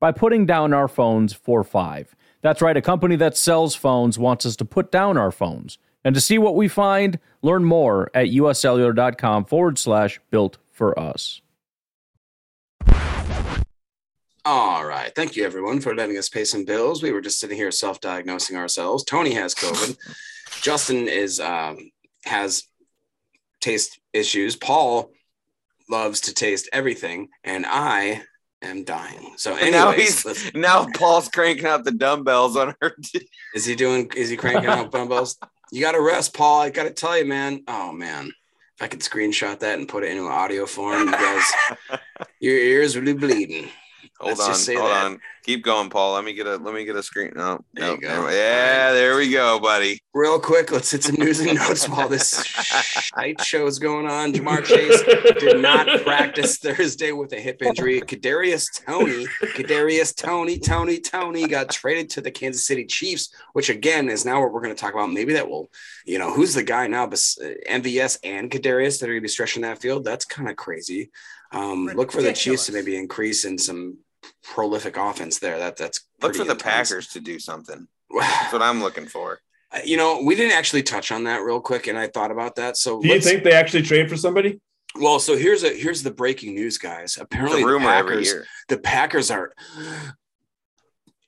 [0.00, 2.14] by putting down our phones for five.
[2.40, 5.78] That's right, a company that sells phones wants us to put down our phones.
[6.04, 11.42] And to see what we find, learn more at uscellular.com forward slash built for us.
[14.44, 15.14] All right.
[15.14, 17.02] Thank you, everyone, for letting us pay some bills.
[17.02, 19.04] We were just sitting here self-diagnosing ourselves.
[19.04, 19.96] Tony has COVID.
[20.62, 21.90] Justin is um,
[22.24, 22.64] has
[23.60, 24.56] taste issues.
[24.56, 25.10] Paul
[25.90, 28.22] loves to taste everything, and I
[28.62, 29.34] am dying.
[29.36, 32.96] So, And now he's let's- now Paul's cranking out the dumbbells on her.
[33.54, 34.10] is he doing?
[34.16, 35.38] Is he cranking out dumbbells?
[35.70, 36.62] You got to rest, Paul.
[36.62, 37.62] I got to tell you, man.
[37.68, 38.26] Oh man,
[38.76, 41.44] if I could screenshot that and put it into audio form, you guys,
[42.40, 43.68] your ears would be bleeding.
[44.20, 45.04] Hold Let's on, just say hold that.
[45.06, 45.20] on.
[45.44, 46.14] Keep going, Paul.
[46.14, 47.32] Let me get a let me get a screen.
[47.36, 48.08] No, There no, you go.
[48.26, 50.00] there- Yeah, there we go, buddy.
[50.12, 54.32] Real quick, let's hit some news and notes while this shite show is going on.
[54.32, 55.02] Ja'Marr Chase
[55.38, 58.00] did not practice Thursday with a hip injury.
[58.00, 64.08] Kadarius Toney, Kadarius Toney, Tony, Tony got traded to the Kansas City Chiefs, which again
[64.08, 65.12] is now what we're going to talk about.
[65.12, 65.70] Maybe that will,
[66.04, 67.06] you know, who's the guy now?
[67.06, 70.04] bes- uh, MVS and Kadarius that are going to be stretching that field.
[70.04, 71.10] That's kind of crazy.
[71.52, 73.98] Um, look for the Chiefs to maybe increase in some
[74.42, 75.58] prolific offense there.
[75.58, 76.62] That that's Look for the intense.
[76.90, 77.86] Packers to do something.
[78.10, 79.40] That's what I'm looking for.
[79.70, 82.56] Uh, You know, we didn't actually touch on that real quick, and I thought about
[82.56, 82.76] that.
[82.76, 84.60] So, Do you think they actually trade for somebody?
[84.98, 87.18] Well, so here's a here's the breaking news, guys.
[87.20, 88.46] Apparently, a rumor the every Packers, year.
[88.68, 89.52] the Packers are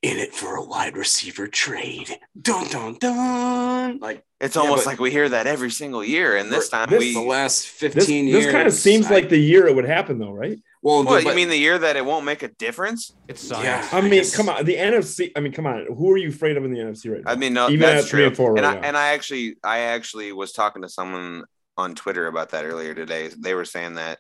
[0.03, 2.19] in it for a wide receiver trade.
[2.41, 3.99] Dun dun dun!
[3.99, 7.01] Like It's Yeah, almost like we hear that every single year, and this time This-
[7.01, 7.13] we.
[7.13, 8.45] the last This, fifteen years.
[8.45, 10.59] this kind of seems I- like the year it would happen, though, right?
[10.83, 11.05] Well.
[11.05, 13.13] What the, you but- mean the year that it won't make a difference?
[13.29, 15.31] It's Yeah, I mean, come on, the NFC.
[15.37, 15.87] I mean, come on.
[15.97, 17.31] Who are you afraid of in the NFC right now?
[17.33, 18.27] I mean, no, Even that's at three true.
[18.29, 18.81] and four right I now.
[18.81, 21.45] and I actually, I actually was talking to someone
[21.77, 23.29] on Twitter about that earlier today.
[23.39, 24.19] They were saying that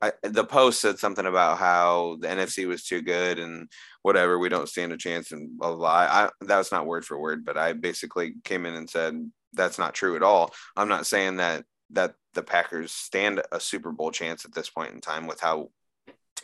[0.00, 3.68] I, the post said something about how the NFC was too good and
[4.02, 4.38] whatever.
[4.38, 5.76] We don't stand a chance and blah blah.
[5.78, 5.90] blah.
[5.90, 9.14] I, that was not word for word, but I basically came in and said
[9.54, 10.52] that's not true at all.
[10.76, 14.92] I'm not saying that that the Packers stand a Super Bowl chance at this point
[14.92, 15.68] in time with how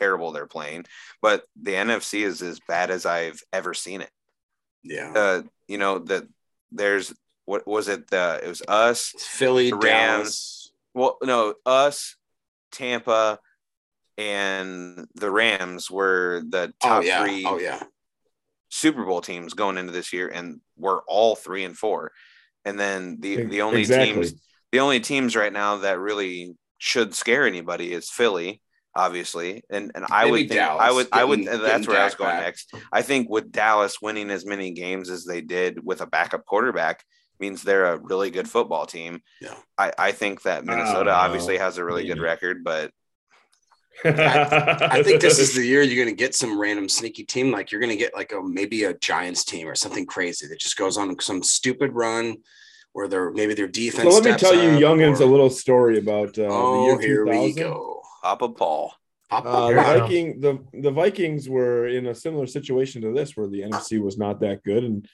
[0.01, 0.85] terrible they're playing,
[1.21, 4.09] but the NFC is as bad as I've ever seen it
[4.83, 6.23] yeah, uh you know that
[6.71, 7.13] there's
[7.45, 9.83] what was it the it was us Philly, the Rams.
[9.85, 10.71] Rams.
[10.95, 12.15] well no us
[12.71, 13.37] tampa
[14.17, 17.21] and the Rams were the Oh top yeah.
[17.23, 17.83] three Oh yeah.
[18.69, 22.11] Super Bowl teams going into this year, and we're all three and four.
[22.65, 24.13] And then the the only exactly.
[24.13, 24.33] teams
[24.71, 28.61] the only teams right now that really should scare anybody is Philly,
[28.95, 32.01] obviously, and and I Maybe would think I Dallas would I would that's getting where
[32.01, 32.41] I was going back.
[32.43, 32.73] next.
[32.91, 37.03] I think with Dallas winning as many games as they did with a backup quarterback
[37.39, 39.21] means they're a really good football team.
[39.41, 39.55] Yeah.
[39.77, 41.11] I I think that Minnesota know.
[41.11, 42.91] obviously has a really good record, but
[44.03, 47.51] I think this is the year you're going to get some random sneaky team.
[47.51, 50.59] Like you're going to get like a maybe a Giants team or something crazy that
[50.59, 52.37] just goes on some stupid run
[52.93, 54.03] where they're maybe their defense.
[54.13, 57.05] So let me tell you, up youngins, or- a little story about uh, Oh, the
[57.05, 58.00] here we go.
[58.21, 58.93] Papa Paul.
[59.29, 59.93] Pop, Uh, the Here we pop.
[59.95, 59.99] go.
[60.01, 64.17] Viking, the the Vikings were in a similar situation to this, where the NFC was
[64.17, 65.07] not that good, and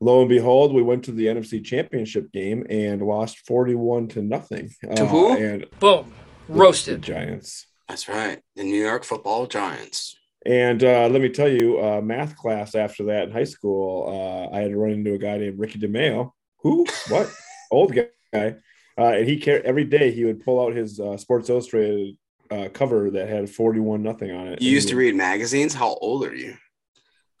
[0.00, 4.70] lo and behold, we went to the NFC Championship game and lost forty-one to nothing.
[4.82, 5.36] To Uh, who?
[5.36, 6.12] And Boom.
[6.48, 7.02] Roasted.
[7.02, 7.66] Giants.
[7.88, 8.40] That's right.
[8.54, 10.16] The New York Football Giants.
[10.44, 14.06] And uh, let me tell you, uh, math class after that in high school,
[14.52, 16.30] uh, I had to run into a guy named Ricky DeMeo.
[16.60, 16.86] Who?
[17.08, 17.28] What?
[17.72, 18.54] Old guy.
[18.96, 20.12] Uh, and he cared every day.
[20.12, 22.16] He would pull out his uh, Sports Illustrated
[22.50, 24.62] uh, cover that had forty-one nothing on it.
[24.62, 25.74] You used to read magazines.
[25.74, 26.54] How old are you?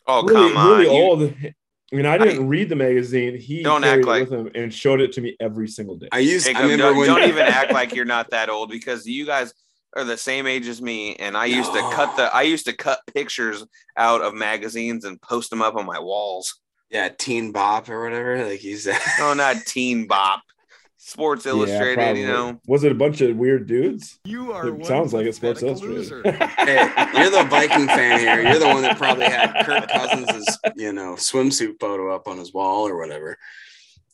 [0.06, 0.78] Oh really, come on.
[0.78, 1.34] really You- old.
[1.92, 3.38] I mean, I didn't read the magazine.
[3.38, 6.08] He Don't act like- with him and showed it to me every single day.
[6.10, 6.44] I used.
[6.46, 7.06] Jacob, I remember don't, when.
[7.06, 9.54] don't even act like you're not that old because you guys
[9.94, 12.72] are the same age as me and I used to cut the I used to
[12.74, 13.64] cut pictures
[13.96, 16.60] out of magazines and post them up on my walls.
[16.90, 18.44] Yeah, Teen Bop or whatever.
[18.44, 18.98] Like you said.
[19.20, 20.42] No, not Teen Bop.
[21.08, 22.60] Sports Yeah, Illustrated, you know.
[22.66, 24.18] Was it a bunch of weird dudes?
[24.24, 25.96] You are It one sounds like it's Sports Illustrated.
[25.96, 26.22] loser.
[26.58, 28.42] hey, you're the Viking fan here.
[28.42, 32.52] You're the one that probably had Kirk Cousins' you know swimsuit photo up on his
[32.52, 33.38] wall or whatever.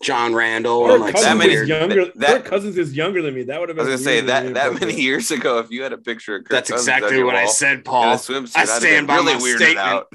[0.02, 0.84] John Randle.
[0.84, 2.04] Kirk and like Cousins that many- is younger.
[2.16, 3.44] that- Kirk Cousins is younger than me.
[3.44, 3.86] That would have been.
[3.86, 5.98] I was gonna say weird that and that many years ago, if you had a
[5.98, 8.16] picture of Kirk That's Cousins exactly your what I said, in a Paul.
[8.16, 9.78] swimsuit, I stand by really my statement.
[9.78, 10.12] out.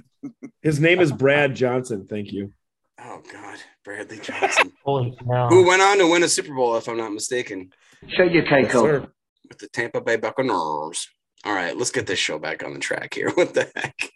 [0.62, 2.06] His name is Brad Johnson.
[2.08, 2.54] Thank you.
[3.00, 7.13] Oh God, Bradley Johnson, who went on to win a Super Bowl, if I'm not
[7.13, 7.71] mistaken,
[8.10, 9.10] Shut your cake Yes, up.
[9.47, 11.08] with the Tampa Bay Buccaneers.
[11.45, 13.30] All right, let's get this show back on the track here.
[13.36, 14.12] What the heck?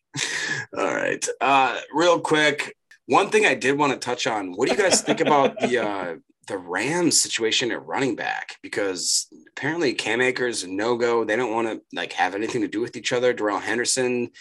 [0.78, 2.76] All right, uh, real quick.
[3.06, 4.52] One thing I did want to touch on.
[4.52, 6.16] What do you guys think about the uh,
[6.48, 8.58] the Rams situation at running back?
[8.62, 11.24] Because apparently Cam Akers no go.
[11.24, 13.32] They don't want to like have anything to do with each other.
[13.32, 14.32] Darrell Henderson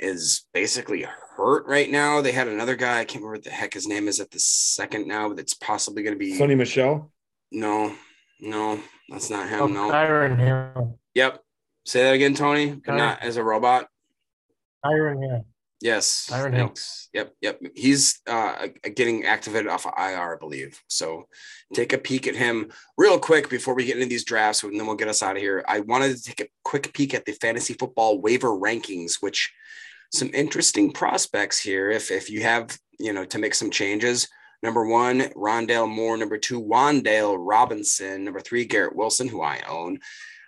[0.00, 1.02] is basically
[1.38, 2.20] hurt right now.
[2.20, 2.98] They had another guy.
[2.98, 5.32] I can't remember what the heck his name is at the second now.
[5.32, 7.10] That's possibly going to be Sony Michel.
[7.52, 7.94] no,
[8.40, 9.60] no, that's not him.
[9.60, 9.90] Oh, no.
[9.90, 10.98] Kyron Hill.
[11.14, 11.42] Yep.
[11.86, 12.72] Say that again, Tony.
[12.72, 12.96] But Kyron.
[12.98, 13.88] not as a robot.
[14.84, 15.46] Kyron Hill.
[15.80, 16.28] Yes.
[16.30, 16.68] Kyron Yep.
[16.68, 17.08] Hicks.
[17.12, 17.34] Yep.
[17.40, 17.60] Yep.
[17.76, 20.82] He's uh, getting activated off of IR, I believe.
[20.88, 21.28] So
[21.72, 24.86] take a peek at him real quick before we get into these drafts, and then
[24.86, 25.64] we'll get us out of here.
[25.68, 29.52] I wanted to take a quick peek at the fantasy football waiver rankings, which
[30.12, 31.90] some interesting prospects here.
[31.90, 34.28] If if you have you know to make some changes.
[34.60, 36.16] Number one, Rondale Moore.
[36.16, 38.24] Number two, Wan'Dale Robinson.
[38.24, 40.00] Number three, Garrett Wilson, who I own.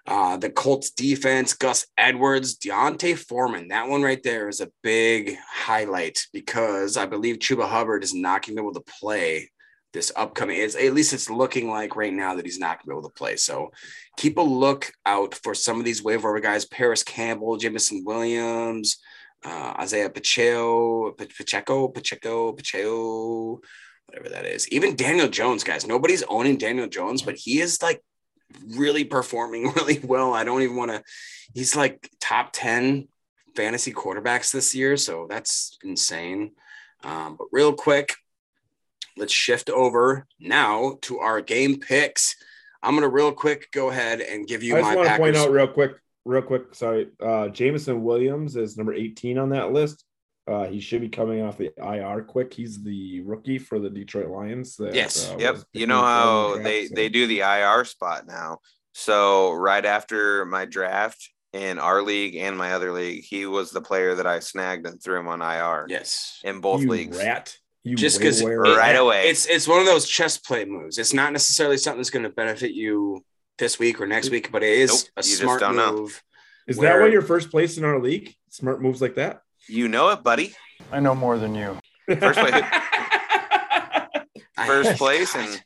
[0.07, 3.69] Uh, the Colts defense, Gus Edwards, D'Onta Foreman.
[3.69, 8.45] That one right there is a big highlight because I believe Chuba Hubbard is not
[8.45, 9.51] going to be able to play
[9.93, 10.59] this upcoming.
[10.59, 13.09] It's, at least it's looking like right now that he's not going to be able
[13.09, 13.37] to play.
[13.37, 13.71] So
[14.17, 18.99] keep a look out for some of these waiver guys: Parris Campbell, Jameson Williams,
[19.45, 23.61] uh, Isaiah Pacheco, Pacheco, Pacheco, Pacheco,
[24.07, 24.69] whatever that is.
[24.69, 25.87] Even Daniel Jones, guys.
[25.87, 28.03] Nobody's owning Daniel Jones, but he is like
[28.77, 30.35] really performing really well.
[30.35, 31.03] I don't even want to,
[31.55, 33.09] he's like top 10
[33.57, 34.97] fantasy quarterbacks this year.
[34.97, 36.53] So that's insane.
[37.03, 38.15] Um, but real quick,
[39.17, 42.37] let's shift over now to our game picks.
[42.83, 45.17] I'm going to real quick go ahead and give you I just my want to
[45.17, 45.93] point out real quick,
[46.31, 46.75] real quick.
[46.75, 50.05] Sorry, uh, Jameson Williams is number 18 on that list.
[50.47, 52.53] Uh, he should be coming off the IR quick.
[52.53, 54.77] He's the rookie for the Detroit Lions.
[54.77, 55.31] That, Yes.
[55.31, 55.59] uh, Yep.
[55.73, 58.59] You know how early in they so- they do the IR spot now.
[58.93, 63.81] So right after my draft in our league and my other league, he was the
[63.81, 66.41] player that I snagged and threw him on IR yes.
[66.43, 67.19] in both you leagues.
[67.19, 67.57] rat.
[67.85, 68.43] You Just because.
[68.43, 69.29] Right away.
[69.31, 70.99] It's it's one of those chess play moves.
[70.99, 73.25] It's not necessarily something that's going to benefit you
[73.61, 75.93] this week or next week, but it is Nope, a smart don't know.
[75.93, 76.21] move.
[76.67, 78.35] Is where- that why you're first place in our league?
[78.49, 79.43] Smart moves like that.
[79.69, 80.53] You know it, buddy.
[80.91, 81.79] I know more than you.
[82.19, 82.65] First place,
[84.67, 85.63] first place, and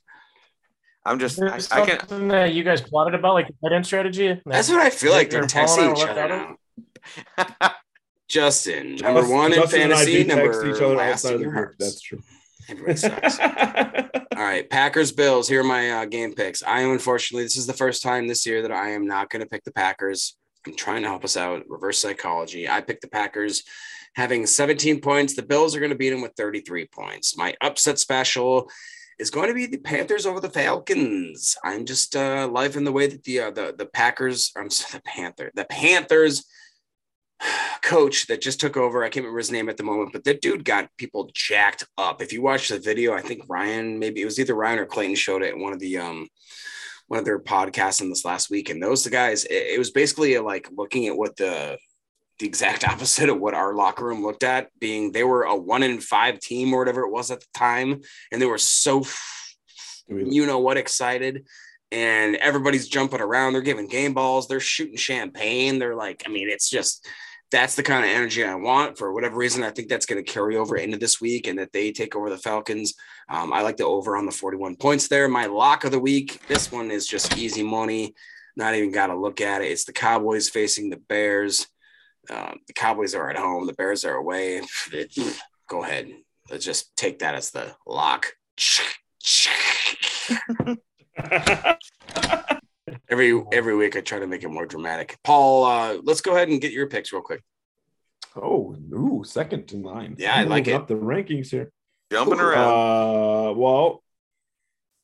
[1.06, 3.74] I'm just I, I can something that uh, you guys plotted about, like the tight
[3.74, 4.40] end strategy.
[4.44, 5.30] That's what I feel like.
[5.30, 6.56] They're You're texting each other out of-
[7.60, 7.70] now.
[8.28, 11.24] Justin, number Justin- one in Justin and I fantasy, do text number each other last
[11.24, 11.74] outside in of the group.
[11.78, 12.20] That's true.
[12.68, 13.38] Everybody sucks.
[14.36, 15.48] All right, Packers, Bills.
[15.48, 16.62] Here are my uh, game picks.
[16.62, 19.42] I am unfortunately, this is the first time this year that I am not going
[19.42, 20.36] to pick the Packers
[20.66, 21.68] I'm trying to help us out.
[21.68, 22.68] Reverse psychology.
[22.68, 23.64] I picked the Packers
[24.14, 25.34] having 17 points.
[25.34, 27.36] The Bills are going to beat them with 33 points.
[27.36, 28.70] My upset special
[29.18, 31.56] is going to be the Panthers over the Falcons.
[31.64, 34.52] I'm just uh, life in the way that the uh, the the Packers.
[34.56, 35.50] I'm sorry, the Panther.
[35.54, 36.44] The Panthers
[37.82, 39.02] coach that just took over.
[39.02, 42.22] I can't remember his name at the moment, but that dude got people jacked up.
[42.22, 45.16] If you watch the video, I think Ryan, maybe it was either Ryan or Clayton
[45.16, 46.28] showed it in one of the um
[47.06, 48.70] one of their podcasts in this last week.
[48.70, 51.78] And those the guys, it, it was basically like looking at what the
[52.38, 55.82] the exact opposite of what our locker room looked at, being they were a one
[55.82, 58.00] in five team or whatever it was at the time,
[58.32, 59.04] and they were so
[60.08, 61.46] you know what excited
[61.90, 66.48] and everybody's jumping around they're giving game balls they're shooting champagne they're like i mean
[66.48, 67.06] it's just
[67.54, 70.32] that's the kind of energy i want for whatever reason i think that's going to
[70.32, 72.94] carry over into this week and that they take over the falcons.
[73.28, 75.28] Um, i like the over on the 41 points there.
[75.28, 78.12] My lock of the week this one is just easy money.
[78.56, 79.70] Not even got to look at it.
[79.70, 81.68] It's the cowboys facing the bears.
[82.28, 83.66] Um, the cowboys are at home.
[83.66, 84.62] The bears are away.
[85.68, 86.10] Go ahead.
[86.50, 88.34] Let's just take that as the lock
[93.08, 95.18] every every week I try to make it more dramatic.
[95.24, 97.42] Paul, uh, let's go ahead and get your picks real quick.
[98.36, 100.16] Oh, ooh, second to nine.
[100.18, 100.72] Yeah, I like it.
[100.72, 101.70] Up the rankings here.
[102.10, 102.68] Jumping around.
[102.68, 104.02] Uh, well,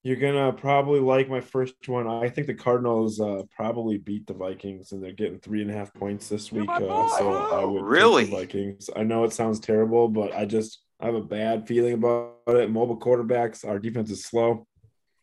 [0.03, 2.09] you're gonna probably like my first one.
[2.09, 5.74] I think the Cardinals uh, probably beat the Vikings, and they're getting three and a
[5.74, 6.70] half points this week.
[6.70, 8.91] Uh, so I would really Vikings.
[8.97, 12.70] I know it sounds terrible, but I just I have a bad feeling about it.
[12.70, 14.66] Mobile quarterbacks, our defense is slow.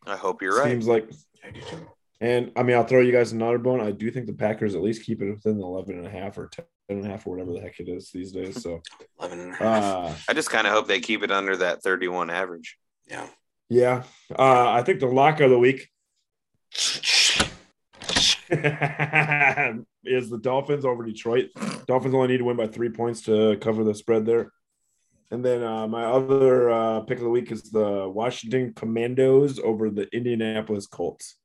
[0.06, 0.72] I hope you're right.
[0.72, 1.10] Seems like
[2.20, 3.80] and I mean, I'll throw you guys another bone.
[3.80, 6.38] I do think the Packers at least keep it within the 11 and a half
[6.38, 8.62] or 10 and a half or whatever the heck it is these days.
[8.62, 8.82] So
[9.20, 9.84] 11 and a half.
[9.84, 12.78] Uh, I just kind of hope they keep it under that 31 average.
[13.08, 13.28] Yeah.
[13.70, 14.04] Yeah.
[14.32, 15.90] Uh, I think the lock of the week
[16.72, 17.38] is
[20.30, 21.50] the Dolphins over Detroit.
[21.86, 24.52] Dolphins only need to win by three points to cover the spread there.
[25.30, 29.90] And then uh, my other uh, pick of the week is the Washington Commandos over
[29.90, 31.36] the Indianapolis Colts.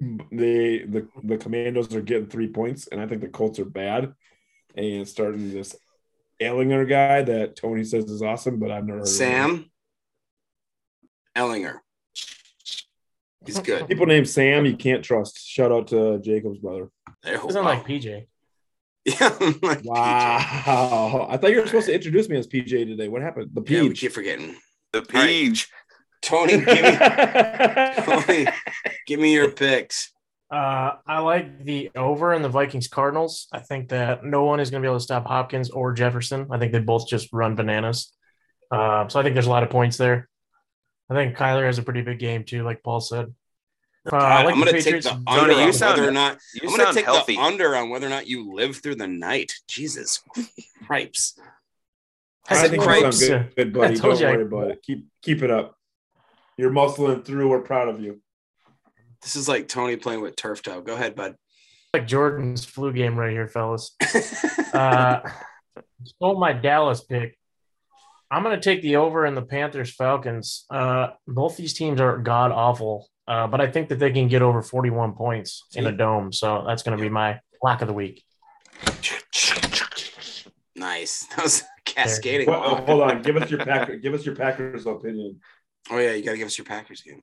[0.00, 4.12] They the the Commandos are getting three points, and I think the Colts are bad.
[4.76, 5.74] And starting this
[6.40, 9.70] Ehlinger guy that Tony says is awesome, but I've never heard Sam
[11.36, 11.78] Ehlinger.
[13.44, 13.88] He's good.
[13.88, 15.44] People named Sam you can't trust.
[15.44, 16.90] Shout out to Jacob's brother.
[17.24, 18.26] Isn't like PJ.
[19.04, 19.34] Yeah.
[19.62, 21.28] like wow.
[21.30, 23.08] I thought you were supposed to introduce me as PJ today.
[23.08, 23.52] What happened?
[23.54, 23.70] The PJ.
[23.70, 24.54] Yeah, we keep forgetting.
[24.92, 25.66] The Peach.
[26.22, 26.96] Tony, give me,
[28.04, 28.46] Tony,
[29.06, 30.12] give me your picks.
[30.50, 33.48] Uh, I like the over in the Vikings Cardinals.
[33.52, 36.46] I think that no one is going to be able to stop Hopkins or Jefferson.
[36.50, 38.12] I think they both just run bananas.
[38.70, 40.28] Uh, so I think there's a lot of points there.
[41.10, 43.34] I think Kyler has a pretty big game too, like Paul said.
[44.10, 46.08] Uh, I like I'm the going to take the under Tony, you on sound- whether
[46.08, 47.36] or not you I'm going to take healthy.
[47.36, 49.52] the under on whether or not you live through the night.
[49.68, 50.22] Jesus,
[50.86, 51.38] cripes.
[52.48, 53.26] I I think you Cripes.
[53.26, 53.94] sound good, good buddy.
[53.94, 54.82] I told Don't you I- worry about it.
[54.82, 55.77] Keep keep it up.
[56.58, 57.48] You're muscling through.
[57.48, 58.20] We're proud of you.
[59.22, 60.80] This is like Tony playing with turf toe.
[60.80, 61.36] Go ahead, bud.
[61.94, 63.96] like Jordan's flu game right here, fellas.
[64.74, 65.20] Uh,
[66.04, 67.38] stole my Dallas pick.
[68.30, 70.66] I'm going to take the over in the Panthers Falcons.
[70.68, 74.42] Uh, both these teams are god awful, uh, but I think that they can get
[74.42, 76.34] over 41 points in a dome.
[76.34, 78.22] So that's going to be my lock of the week.
[80.76, 81.26] nice.
[81.34, 82.46] That was cascading.
[82.46, 83.22] Well, oh, hold on.
[83.22, 83.96] Give us your Packer.
[83.96, 85.40] Give us your Packers opinion.
[85.90, 87.22] Oh yeah, you got to give us your Packers game.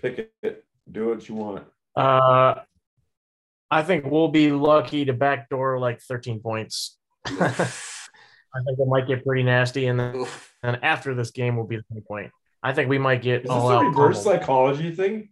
[0.00, 0.64] Pick it.
[0.90, 1.64] Do what you want.
[1.94, 2.54] Uh,
[3.70, 6.96] I think we'll be lucky to backdoor like 13 points.
[7.26, 10.26] I think it might get pretty nasty, and then
[10.62, 12.32] and after this game will be the same point.
[12.62, 14.40] I think we might get Is this all a reverse pummeled.
[14.40, 15.28] psychology thing?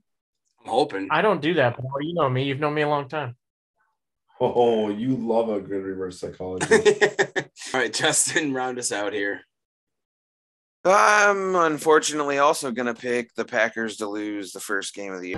[0.64, 1.08] I'm hoping.
[1.10, 1.90] I don't do that, Paul.
[2.00, 2.44] You know me.
[2.44, 3.36] You've known me a long time.
[4.40, 6.72] Oh, you love a good reverse psychology.
[7.74, 9.40] All right, Justin, round us out here.
[10.90, 15.36] I'm unfortunately also going to pick the Packers to lose the first game of the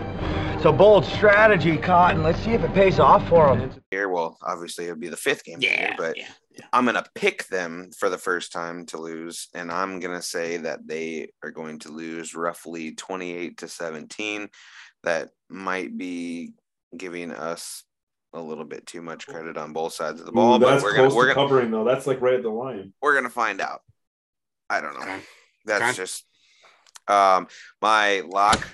[0.55, 2.23] It's a bold strategy, Cotton.
[2.23, 3.71] Let's see if it pays off for them.
[3.91, 4.09] year.
[4.09, 6.67] Well, obviously, it would be the fifth game of the year, Yeah, but yeah, yeah.
[6.73, 9.49] I'm going to pick them for the first time to lose.
[9.55, 14.49] And I'm going to say that they are going to lose roughly 28 to 17.
[15.05, 16.53] That might be
[16.97, 17.85] giving us
[18.33, 20.83] a little bit too much credit on both sides of the ball, Ooh, but that's
[20.85, 21.85] we're close gonna we're to gonna covering though.
[21.85, 22.93] That's like right at the line.
[23.03, 23.81] we're gonna find out.
[24.69, 25.19] I don't know.
[25.65, 25.97] That's Okay.
[25.97, 26.25] just
[27.09, 27.49] um
[27.81, 28.67] my lock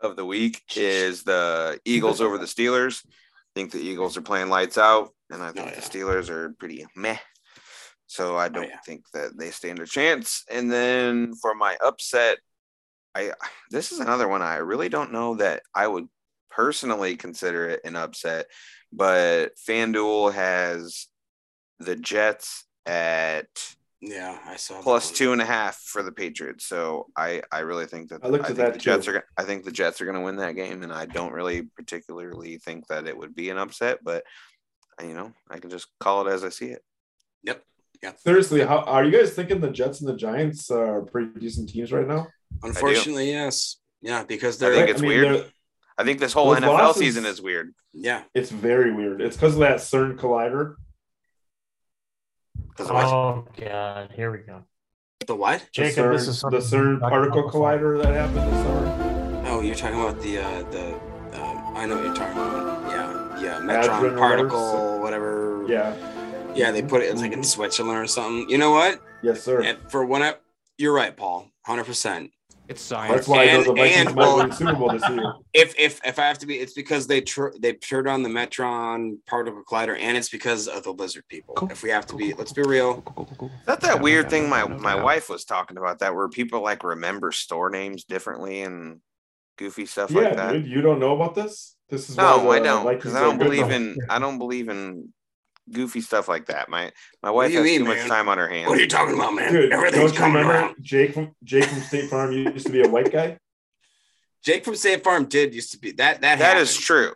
[0.00, 3.04] of the week is the Eagles over the Steelers.
[3.06, 3.10] I
[3.54, 5.80] think the Eagles are playing lights out, and I think Oh, yeah.
[5.80, 7.18] the Steelers are pretty meh.
[8.06, 8.80] So I don't yeah.
[8.84, 10.44] think that they stand a chance.
[10.50, 12.38] And then for my upset,
[13.14, 13.32] I
[13.70, 16.08] this is another one I really don't know that I would
[16.50, 18.46] personally consider it an upset,
[18.92, 21.06] but FanDuel has
[21.78, 23.46] the Jets at
[24.04, 26.66] Yeah, I saw that plus two and a half for the Patriots.
[26.66, 29.12] So I I really think that I looked at that the Jets too.
[29.12, 31.32] are gonna- I think the Jets are going to win that game, and I don't
[31.32, 34.24] really particularly think that it would be an upset, but
[35.00, 36.82] uh, you know I can just call it as I see it.
[37.44, 37.62] Yep.
[38.02, 38.12] Yeah.
[38.16, 41.92] Seriously, how are you guys thinking the Jets and the Giants are pretty decent teams
[41.92, 42.26] right now?
[42.64, 43.76] Unfortunately, yes.
[44.00, 45.26] Yeah, because I they're think it's weird.
[45.26, 45.50] they're-
[45.96, 47.72] I think this whole NFL losses- season is weird.
[47.92, 48.24] yeah.
[48.34, 49.20] It's very weird.
[49.20, 50.74] It's because of that CERN collider.
[52.76, 53.04] 'Cause of what?
[53.06, 54.64] Oh god, here we go.
[55.26, 55.60] The what?
[55.60, 57.60] The Jacob, CERN, this is the something CERN particle about before.
[57.62, 59.42] collider that happened this summer.
[59.46, 60.94] Oh, you're talking about the uh the
[61.40, 62.90] um, I know what you're talking about.
[62.90, 65.64] Yeah, yeah, Hadron Metron or particle, whatever.
[65.68, 65.94] Yeah.
[66.54, 66.70] yeah.
[66.70, 68.48] They put it it's like in Switzerland or something.
[68.50, 69.00] You know what?
[69.22, 69.62] Yes, sir.
[69.62, 70.42] And for one, up,
[70.78, 71.48] you're right, Paul.
[71.64, 72.32] Hundred percent.
[72.72, 73.14] It's science.
[73.14, 75.08] That's why I know and- the Vikings and, might well- win the Super Bowl this
[75.08, 75.32] year.
[75.54, 78.30] If if if I have to be, it's because they tr- they turned on the
[78.30, 81.68] Metron particle collider, and it's because of the lizard people.
[81.70, 83.04] If we have to be, let's be real.
[83.42, 86.82] Is that that weird thing my my wife was talking about that where people like
[86.84, 89.00] remember store names differently and
[89.58, 90.52] goofy stuff Yeah, like that?
[90.52, 91.76] dude, you don't know about this?
[91.90, 94.38] This is No, why I the don't Vikings because I don't believe in I don't
[94.38, 95.12] believe in
[95.70, 96.68] goofy stuff like that.
[96.68, 96.90] My
[97.22, 98.68] my wife you has mean, too much time on her hands.
[98.68, 99.52] What are you talking about, man?
[99.52, 100.76] Dude, Everything's don't you coming remember around.
[100.80, 103.38] Jake from Jake from State Farm used to be a white guy?
[104.44, 106.84] Jake from State Farm did used to be that that that is happened.
[106.84, 107.14] true.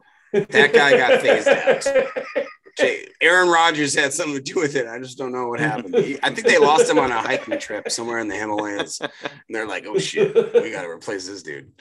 [0.51, 1.86] That guy got phased out.
[2.78, 4.86] Jay, Aaron Rodgers had something to do with it.
[4.86, 5.94] I just don't know what happened.
[5.94, 9.01] He- I think they lost him on a hiking trip somewhere in the Himalayas.
[9.01, 9.11] And
[9.49, 11.72] they're like, "Oh shit, we got to replace this dude."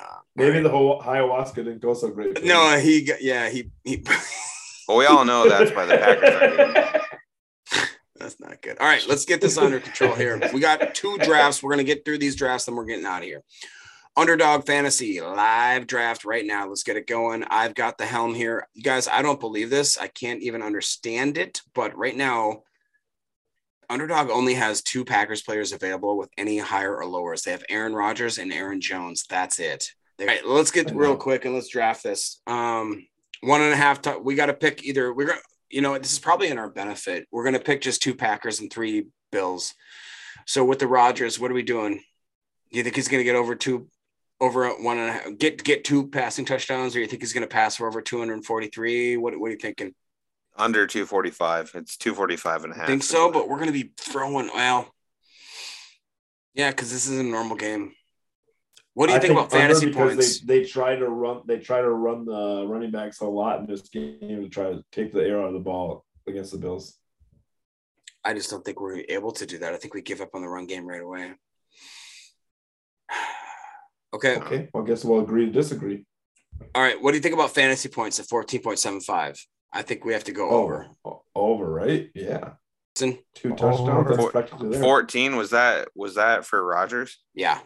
[0.00, 2.42] Uh, Maybe the whole ayahuasca didn't go so great.
[2.44, 2.80] no, him.
[2.80, 4.02] he got yeah he he.
[4.92, 7.00] Well, we all know that's why the Packers are.
[8.16, 8.76] That's not good.
[8.78, 10.38] All right, let's get this under control here.
[10.52, 11.62] We got two drafts.
[11.62, 13.42] We're gonna get through these drafts, then we're getting out of here.
[14.18, 16.68] Underdog Fantasy live draft right now.
[16.68, 17.42] Let's get it going.
[17.44, 18.68] I've got the helm here.
[18.74, 19.96] You guys, I don't believe this.
[19.96, 21.62] I can't even understand it.
[21.74, 22.64] But right now,
[23.88, 27.42] Underdog only has two Packers players available with any higher or lowers.
[27.42, 29.24] They have Aaron Rodgers and Aaron Jones.
[29.26, 29.88] That's it.
[30.20, 32.42] All right, let's get real quick and let's draft this.
[32.46, 33.06] Um,
[33.42, 34.00] one and a half.
[34.00, 35.12] T- we got to pick either.
[35.12, 37.26] We're gonna, you know, this is probably in our benefit.
[37.30, 39.74] We're gonna pick just two Packers and three Bills.
[40.46, 42.00] So with the Rodgers, what are we doing?
[42.70, 43.88] Do you think he's gonna get over two,
[44.40, 47.46] over one and a half, get get two passing touchdowns, or you think he's gonna
[47.46, 49.16] pass for over two hundred forty three?
[49.16, 49.94] What What are you thinking?
[50.54, 51.72] Under 245.
[51.76, 52.86] It's 245 and a half.
[52.86, 54.50] think so, but we're gonna be throwing.
[54.54, 54.92] Well,
[56.54, 57.94] yeah, because this is a normal game.
[58.94, 60.40] What do you I think, about fantasy points?
[60.40, 63.66] They, they try to run they try to run the running backs a lot in
[63.66, 66.98] this game to try to take the air out of the ball against the Bills.
[68.24, 69.72] I just don't think we're able to do that.
[69.72, 71.32] I think we give up on the run game right away.
[74.14, 74.36] Okay.
[74.36, 76.04] Okay, well I guess we'll agree to disagree.
[76.74, 77.00] All right.
[77.00, 79.40] What do you think about fantasy points at 14.75?
[79.72, 80.86] I think we have to go oh, over.
[81.34, 82.10] Over, right?
[82.14, 82.50] Yeah.
[82.94, 84.34] Listen, Two touchdowns.
[84.34, 84.82] That's Four- there.
[84.82, 87.18] 14 was that was that for Rodgers?
[87.34, 87.58] Yeah.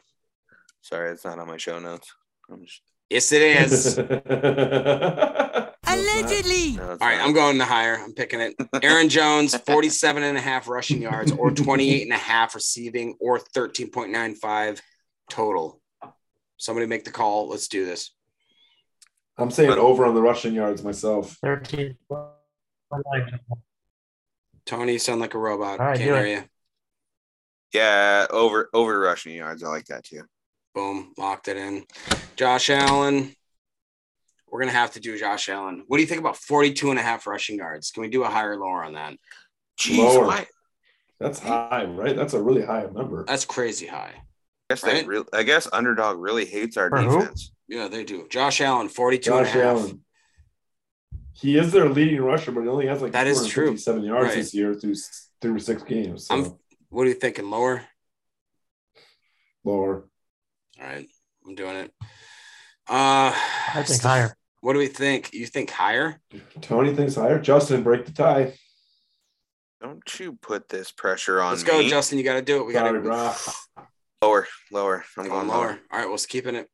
[0.86, 2.14] Sorry, it's not on my show notes.
[2.48, 2.80] I'm just,
[3.10, 3.98] Yes, it is.
[5.88, 6.76] Allegedly.
[6.76, 7.18] no, it's All right.
[7.18, 7.26] not.
[7.26, 7.96] I'm going to higher.
[7.96, 8.54] I'm picking it.
[8.84, 13.40] Aaron Jones, 47 and a half rushing yards or 28 and a half receiving or
[13.40, 14.80] 13.95
[15.28, 15.80] total.
[16.56, 17.48] Somebody make the call.
[17.48, 18.12] Let's do this.
[19.36, 21.36] I'm saying over on the rushing yards myself.
[21.42, 21.96] 13.
[24.66, 25.80] Tony, you sound like a robot.
[25.80, 26.44] All right, Can't hear you.
[27.72, 29.64] Yeah, over over rushing yards.
[29.64, 30.22] I like that too.
[30.76, 31.14] Boom.
[31.16, 31.84] Locked it in.
[32.36, 33.34] Josh Allen.
[34.46, 35.84] We're going to have to do Josh Allen.
[35.88, 37.90] What do you think about 42 and a half rushing yards?
[37.90, 39.14] Can we do a higher or lower on that?
[39.80, 40.26] Jeez, Lower.
[40.26, 40.46] why?
[41.18, 42.14] That's high, right?
[42.14, 43.24] That's a really high number.
[43.26, 44.12] That's crazy high.
[44.16, 45.06] I guess they Right?
[45.06, 47.20] real I guess underdog really hates our For who?
[47.20, 47.52] defense.
[47.68, 48.26] Yeah, they do.
[48.28, 49.62] Josh Allen, 42 and a half.
[49.62, 50.04] Allen.
[51.32, 53.74] He is their leading rusher, but he only has like That is true.
[53.76, 54.34] 257 yards Right.
[54.34, 54.94] this year through
[55.40, 56.26] through six games.
[56.26, 56.58] So I'm
[56.90, 57.48] what are you thinking?
[57.48, 57.82] Lower?
[59.64, 60.04] lower.
[60.80, 61.08] All right.
[61.46, 61.92] I'm doing it.
[62.88, 63.32] Uh
[63.74, 64.36] I think higher.
[64.60, 65.32] What do we think?
[65.32, 66.20] You think higher?
[66.60, 67.38] Tony thinks higher.
[67.40, 68.54] Justin, break the tie.
[69.80, 71.70] Don't you put this pressure on Let's me.
[71.70, 72.18] go, Justin.
[72.18, 72.66] You got to do it.
[72.66, 73.54] We got Sorry, to brah.
[74.22, 75.04] Lower, lower.
[75.18, 75.58] I'm Going going lower.
[75.66, 75.78] lower.
[75.92, 76.68] All right, we'll keeping it.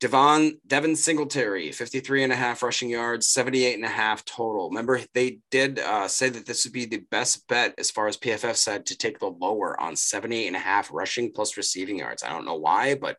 [0.00, 4.68] Devon Devin Singletary, 53 and a half rushing yards, 78 and a half total.
[4.68, 8.16] Remember, they did uh, say that this would be the best bet as far as
[8.16, 12.22] PFF said to take the lower on 78 and a half rushing plus receiving yards.
[12.22, 13.16] I don't know why, but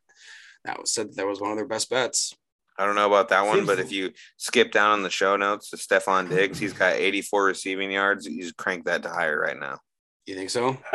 [0.66, 2.34] that was said that was one of their best bets.
[2.78, 5.70] I don't know about that one, but if you skip down on the show notes
[5.70, 8.26] to Stefon Diggs, he's got 84 receiving yards.
[8.26, 9.80] You just crank that to higher right now.
[10.26, 10.78] You think so?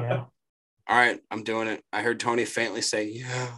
[0.00, 0.24] Yeah.
[0.88, 1.84] All right, I'm doing it.
[1.92, 3.48] I heard Tony faintly say, "Yeah."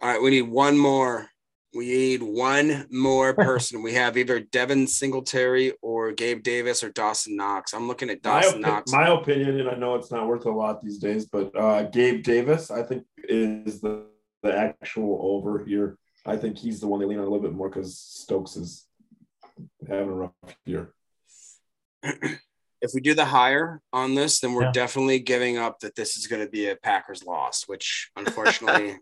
[0.00, 1.28] All right, we need one more.
[1.72, 3.82] We need one more person.
[3.82, 7.72] we have either Devin Singletary or Gabe Davis or Dawson Knox.
[7.72, 8.92] I'm looking at My, Dawson opi- Knox.
[8.92, 12.24] my opinion, and I know it's not worth a lot these days, but uh, Gabe
[12.24, 14.04] Davis, I think, is the,
[14.42, 15.96] the actual over here.
[16.26, 18.86] I think he's the one they lean on a little bit more because Stokes is
[19.88, 20.32] having a rough
[20.66, 20.92] year.
[22.02, 24.72] if we do the higher on this, then we're Yeah.
[24.72, 28.96] definitely giving up that this is going to be a Packers loss, which unfortunately,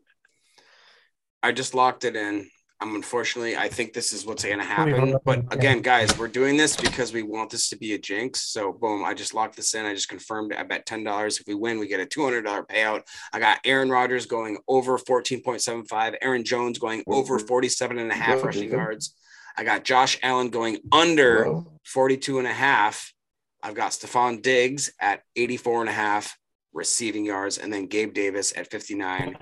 [1.43, 2.51] I just locked it in.
[2.81, 5.17] I'm unfortunately, I think this is what's going to happen.
[5.25, 8.43] But again, guys, we're doing this because we want this to be a jinx.
[8.53, 9.85] So, boom, I just locked this in.
[9.85, 10.59] I just confirmed it.
[10.59, 11.41] I bet $10.
[11.41, 13.03] If we win, we get a $200 payout.
[13.33, 18.45] I got Aaron Rodgers going over 14.75, Aaron Jones going over 47 and a half
[18.45, 19.15] rushing yards.
[19.57, 21.73] I got Josh Allen going under Hello?
[21.85, 23.13] 42 and a half.
[23.61, 26.39] I've got Stefon Diggs at 84 and a half
[26.73, 29.37] receiving yards, and then Gabe Davis at 59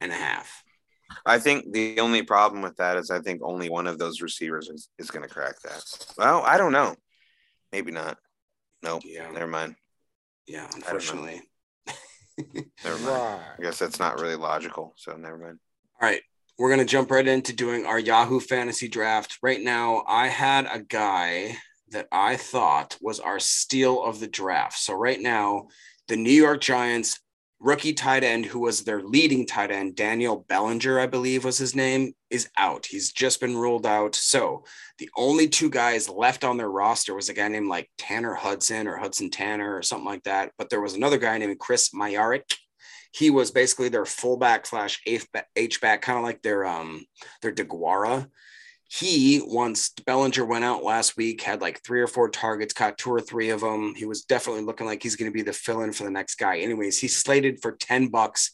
[0.00, 0.62] and a half.
[1.26, 4.68] I think the only problem with that is I think only one of those receivers
[4.68, 5.82] is, is going to crack that.
[6.16, 6.94] Well, I don't know.
[7.72, 8.16] Maybe not.
[8.82, 9.02] Nope.
[9.04, 9.30] Yeah.
[9.32, 9.74] Never mind.
[10.46, 11.42] Yeah, unfortunately.
[12.84, 13.42] Never mind.
[13.58, 14.94] I guess that's not really logical.
[14.96, 15.58] So never mind.
[16.00, 16.22] All right.
[16.58, 19.38] We're going to jump right into doing our Yahoo fantasy draft.
[19.42, 21.56] Right now, I had a guy
[21.90, 24.78] that I thought was our steal of the draft.
[24.78, 25.68] So, right now,
[26.08, 27.20] the New York Giants
[27.58, 31.74] rookie tight end, who was their leading tight end, Daniel Bellinger, I believe was his
[31.74, 32.86] name, is out.
[32.86, 34.14] He's just been ruled out.
[34.14, 34.64] So,
[34.98, 38.86] the only two guys left on their roster was a guy named like Tanner Hudson
[38.86, 40.52] or Hudson Tanner or something like that.
[40.58, 42.44] But there was another guy named Chris Myarick
[43.16, 47.06] he was basically their fullback slash H back, kind of like their um
[47.40, 48.28] their Deguara.
[48.98, 53.10] He once Bellinger went out last week, had like three or four targets, caught two
[53.10, 53.94] or three of them.
[53.94, 56.58] He was definitely looking like he's going to be the fill-in for the next guy.
[56.58, 58.52] Anyways, he's slated for 10 bucks.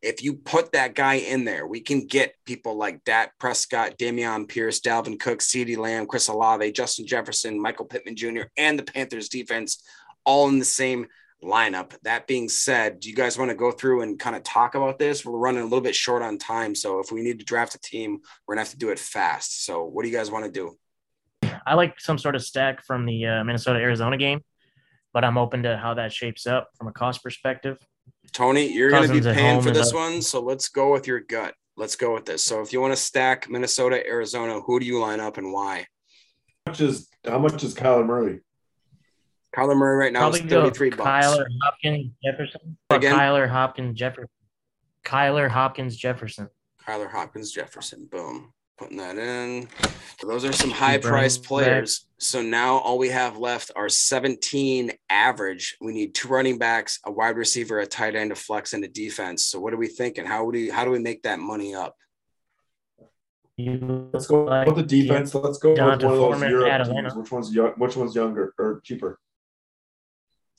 [0.00, 4.46] If you put that guy in there, we can get people like Dak Prescott, Dameon
[4.48, 9.28] Pierce, Dalvin Cook, CeeDee Lamb, Chris Olave, Justin Jefferson, Michael Pittman Jr., and the Panthers
[9.28, 9.82] defense
[10.24, 11.06] all in the same
[11.42, 11.94] lineup.
[12.02, 14.98] That being said, do you guys want to go through and kind of talk about
[14.98, 15.24] this?
[15.24, 16.74] We're running a little bit short on time.
[16.74, 18.98] So if we need to draft a team, we're going to have to do it
[18.98, 19.64] fast.
[19.64, 20.76] So what do you guys want to do?
[21.66, 24.40] I like some sort of stack from the uh, Minnesota Arizona game,
[25.12, 27.78] but I'm open to how that shapes up from a cost perspective.
[28.32, 29.94] Tony, you're going to be paying for this up.
[29.94, 30.22] one.
[30.22, 31.54] So let's go with your gut.
[31.76, 32.42] Let's go with this.
[32.42, 35.86] So if you want to stack Minnesota, Arizona, who do you line up and why?
[36.66, 38.40] How much is how much is Kyler Murray?
[39.56, 41.26] Kyler Murray right now Probably is 33 bucks.
[41.26, 42.76] Kyler Hopkins Jefferson.
[42.90, 43.16] Again?
[43.16, 44.28] Kyler Hopkins Jefferson.
[45.04, 46.48] Kyler Hopkins Jefferson.
[46.86, 48.08] Kyler Hopkins Jefferson.
[48.10, 48.52] Boom.
[48.78, 49.68] Putting that in.
[50.20, 52.06] So those are some high priced running players.
[52.18, 55.76] So now all we have left are 17 average.
[55.80, 58.88] We need two running backs, a wide receiver, a tight end, a flex, and a
[58.88, 59.44] defense.
[59.44, 60.24] So what are we thinking?
[60.24, 61.94] How do we how do we make that money up?
[63.58, 65.34] Let's go like with the defense.
[65.34, 67.14] Let's go with one of those Europe teams.
[67.14, 69.18] Which one's young, which one's younger or cheaper?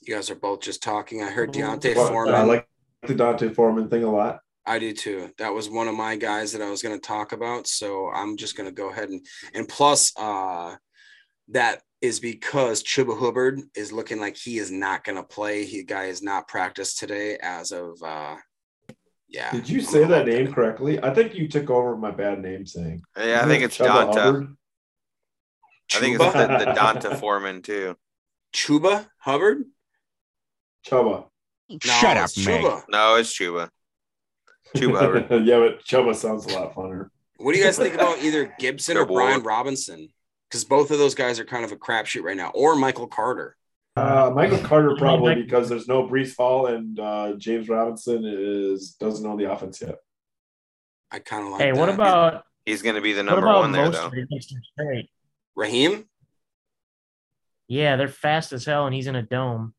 [0.02, 1.22] You guys are both just talking.
[1.22, 2.34] I heard D'Onta Well, Foreman.
[2.34, 2.68] I like
[3.06, 4.40] the D'Onta Foreman thing a lot.
[4.66, 5.30] I do too.
[5.38, 7.66] That was one of my guys that I was going to talk about.
[7.66, 9.24] So I'm just going to go ahead and
[9.54, 10.76] and plus uh
[11.48, 15.64] that is because Chuba Hubbard is looking like he is not going to play.
[15.64, 18.36] He guy is not practiced today as of uh
[19.28, 19.50] yeah.
[19.50, 21.02] Did you say that name correctly?
[21.02, 23.02] I think you took over my bad name saying.
[23.16, 24.20] Yeah, I think it's Chuba D'Onta.
[24.20, 24.56] Hubbard?
[25.94, 26.58] I think it's the, Chuba?
[26.58, 27.96] the D'Onta Foreman too.
[28.52, 29.64] Chuba Hubbard?
[30.86, 31.26] Chuba.
[31.80, 32.82] Shut up, Chuba.
[32.88, 33.68] No, it's Chuba.
[34.76, 35.26] Chuba Hubbard.
[35.46, 37.08] yeah, but Chuba sounds a lot funner.
[37.38, 39.42] What do you guys think about either Gibson or Brian.
[39.42, 40.08] Robinson?
[40.48, 43.56] Because both of those guys are kind of a crapshoot right now, or Michael Carter.
[43.96, 49.24] Uh, Michael Carter probably because there's no Breece Hall and uh, James Robinson is doesn't
[49.24, 49.96] know the offense yet.
[51.10, 51.60] I kind of like.
[51.60, 54.06] Hey, what about He's going to be the number one there, most though.
[54.06, 55.10] of the Eastern Straight?
[55.56, 56.04] Raheem?
[57.66, 59.74] Yeah, they're fast as hell, and he's in a dome.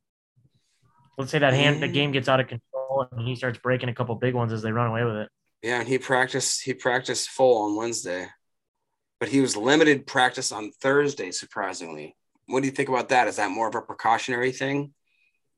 [1.17, 1.93] Let's say that hand, the Mm.
[1.93, 4.71] game gets out of control, and he starts breaking a couple big ones as they
[4.71, 5.29] run away with it.
[5.61, 8.27] Yeah, and he practiced he practiced full on Wednesday.
[9.19, 12.17] But he was limited practice on Thursday, surprisingly.
[12.47, 13.27] What do you think about that?
[13.29, 14.93] Is that more of a precautionary thing?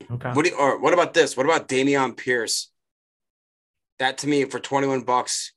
[0.08, 0.30] Okay.
[0.30, 1.36] What do you, or what about this?
[1.36, 2.70] What about Dameon Pierce?
[3.98, 5.52] That to me for 21 bucks,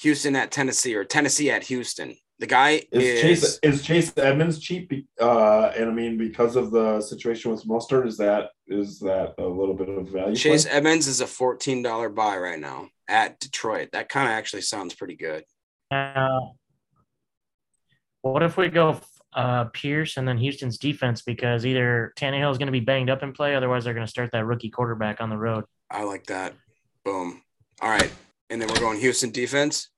[0.00, 2.16] Houston at Tennessee or Tennessee at Houston.
[2.38, 4.92] The guy Is, is, Chase is Chase Edmonds cheap?
[5.20, 9.46] Uh, and I mean because of the situation with Mostert, is that is that a
[9.46, 10.34] little bit of value?
[10.34, 10.72] Chase play?
[10.72, 13.90] Edmonds is a $14 buy right now at Detroit.
[13.92, 15.44] That kind of actually sounds pretty good.
[15.90, 16.56] Now,
[18.22, 19.00] what if we go
[19.34, 23.22] uh, Pierce and then Houston's defense because either Tannehill is going to be banged up
[23.22, 25.64] in play, otherwise they're going to start that rookie quarterback on the road.
[25.90, 26.54] I like that.
[27.04, 27.42] Boom.
[27.80, 28.12] All right.
[28.50, 29.88] And then we're going Houston defense.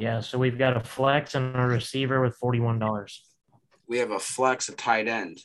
[0.00, 3.22] Yeah, so we've got a flex and a receiver with forty-one dollars.
[3.86, 5.38] We have a flex, a tight end,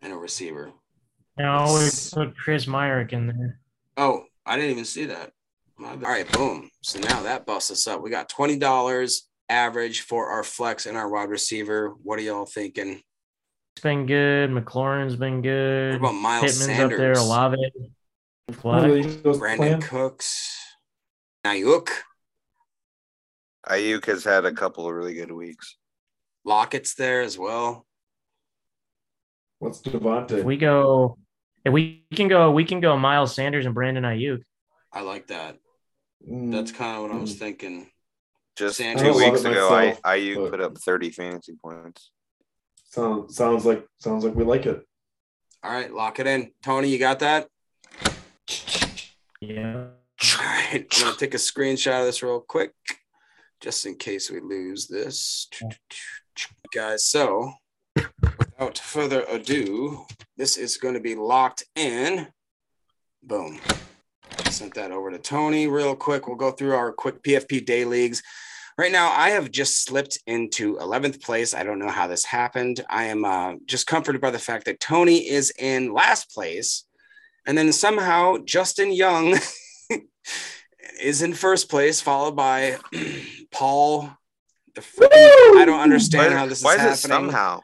[0.00, 0.72] and a receiver.
[1.38, 3.60] No, we put Chris Myarick in there.
[3.96, 5.32] Oh, I didn't even see that.
[5.82, 6.70] All right, boom.
[6.82, 8.02] So now that busts us up.
[8.02, 11.94] We got twenty dollars average for our flex and our wide receiver.
[12.02, 13.02] What are y'all thinking?
[13.74, 14.50] It's been good.
[14.50, 16.00] McLaurin's been good.
[16.00, 16.92] What about Miles Pittman's Sanders?
[16.92, 17.12] up there.
[17.12, 17.56] Olave.
[17.76, 19.16] Who are Flex.
[19.22, 19.80] those Brandin playing?
[19.80, 20.58] Cooks.
[21.44, 21.88] Aiyuk.
[23.68, 25.76] Aiyuk has had a couple of really good weeks.
[26.44, 27.86] Lockett's there as well.
[29.58, 30.32] What's Devontae?
[30.38, 31.18] If we go,
[31.64, 34.42] if we can go, we can go Miles Sanders and Brandon Aiyuk.
[34.92, 35.58] I like that.
[36.28, 37.38] Mm, That's kind of what I was Mm.
[37.38, 37.90] thinking.
[38.56, 39.02] Just Sanders.
[39.02, 42.10] two weeks love it ago, I, myself, Aiyuk put up 30 fantasy points.
[42.90, 44.84] sounds sounds like sounds like we like it.
[45.62, 46.52] All right, lock it in.
[46.62, 47.48] Tony, you got that?
[49.40, 49.86] Yeah.
[50.38, 52.72] All right, I'm gonna take a screenshot of this real quick,
[53.62, 55.48] just in case we lose this,
[56.74, 57.04] guys.
[57.04, 57.52] So,
[58.38, 60.04] without further ado,
[60.36, 62.26] this is going to be locked in.
[63.22, 63.60] Boom.
[64.50, 66.26] Sent that over to Tony real quick.
[66.26, 68.22] We'll go through our quick PFP day leagues.
[68.76, 71.54] Right now, I have just slipped into 11th place.
[71.54, 72.84] I don't know how this happened.
[72.90, 76.84] I am uh, just comforted by the fact that Tony is in last place.
[77.46, 79.38] And then somehow Justin Young
[81.00, 82.76] is in first place, followed by
[83.50, 84.10] Paul.
[84.74, 87.30] The freaking, I don't understand Why, how this is why is it happening.
[87.30, 87.60] somehow?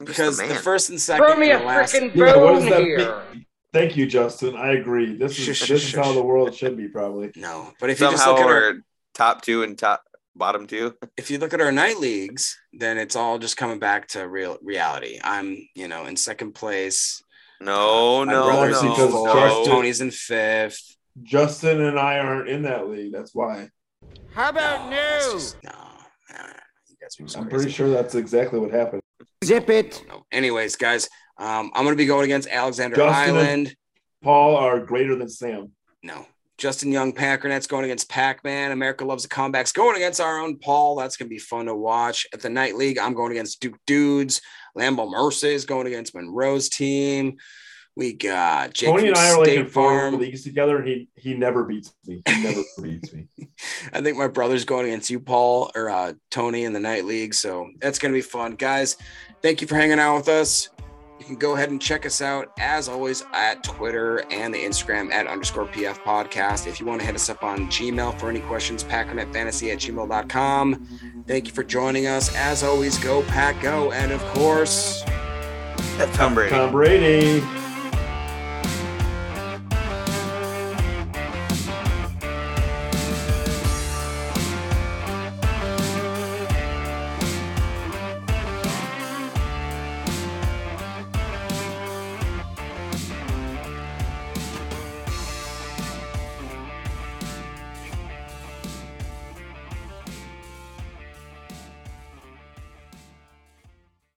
[0.00, 0.60] I'm because the man.
[0.62, 1.94] first and second Throw me a last.
[1.94, 3.22] freaking bone does that here.
[3.32, 3.46] mean?
[3.72, 4.54] Thank you, Justin.
[4.54, 5.16] I agree.
[5.16, 6.14] This is Shush, this shush, is how shush.
[6.14, 7.32] the world should be, probably.
[7.34, 8.74] No, but if you just look at our
[9.14, 10.04] top two and top
[10.36, 10.94] bottom two.
[11.16, 14.58] if you look at our night leagues, then it's all just coming back to real
[14.62, 15.18] reality.
[15.24, 17.22] I'm, you know, in second place.
[17.60, 19.32] No, uh, My no, brother's no, in because fourth.
[19.32, 20.93] Justin- Tony's in fifth.
[21.22, 23.12] Justin and I aren't in that league.
[23.12, 23.68] That's why.
[24.32, 25.32] How about No, it's new?
[25.34, 26.52] just- no, no, no,
[26.88, 29.00] you guys are just I'm pretty sure that's exactly what happened.
[29.44, 30.04] Zip it.
[30.08, 30.26] No.
[30.32, 31.08] Anyways, guys,
[31.38, 33.76] um, I'm gonna be going against Alexander Justin and- Island.
[34.22, 35.72] Paul are greater than Sam.
[36.02, 36.26] No.
[36.56, 38.70] Justin Young Packernet's going against Pac-Man.
[38.70, 39.74] America loves the comebacks.
[39.74, 40.96] Going against our own Paul.
[40.96, 42.26] That's gonna be fun to watch.
[42.32, 44.40] At the night league, I'm going against Duke Dudes.
[44.78, 47.36] Lambo Mercy is going against Monroe's team.
[47.96, 50.18] We got Jake Tony from and I are like in four Farm.
[50.18, 52.22] leagues together, and he he never beats me.
[52.26, 53.28] He never beats me.
[53.92, 57.34] I think my brother's going against you, Paul, or uh, Tony in the night league.
[57.34, 58.56] So that's going to be fun.
[58.56, 58.96] Guys,
[59.42, 60.70] thank you for hanging out with us.
[61.20, 65.12] You can go ahead and check us out, as always, at Twitter and the Instagram
[65.12, 66.66] at underscore PF podcast.
[66.66, 71.24] If you want to hit us up on Gmail for any questions, packernetfantasy at gmail.com.
[71.28, 72.34] Thank you for joining us.
[72.34, 73.92] As always, go, Pack, go.
[73.92, 75.04] And of course,
[76.14, 76.50] Tom Brady.
[76.50, 77.63] Tom Brady.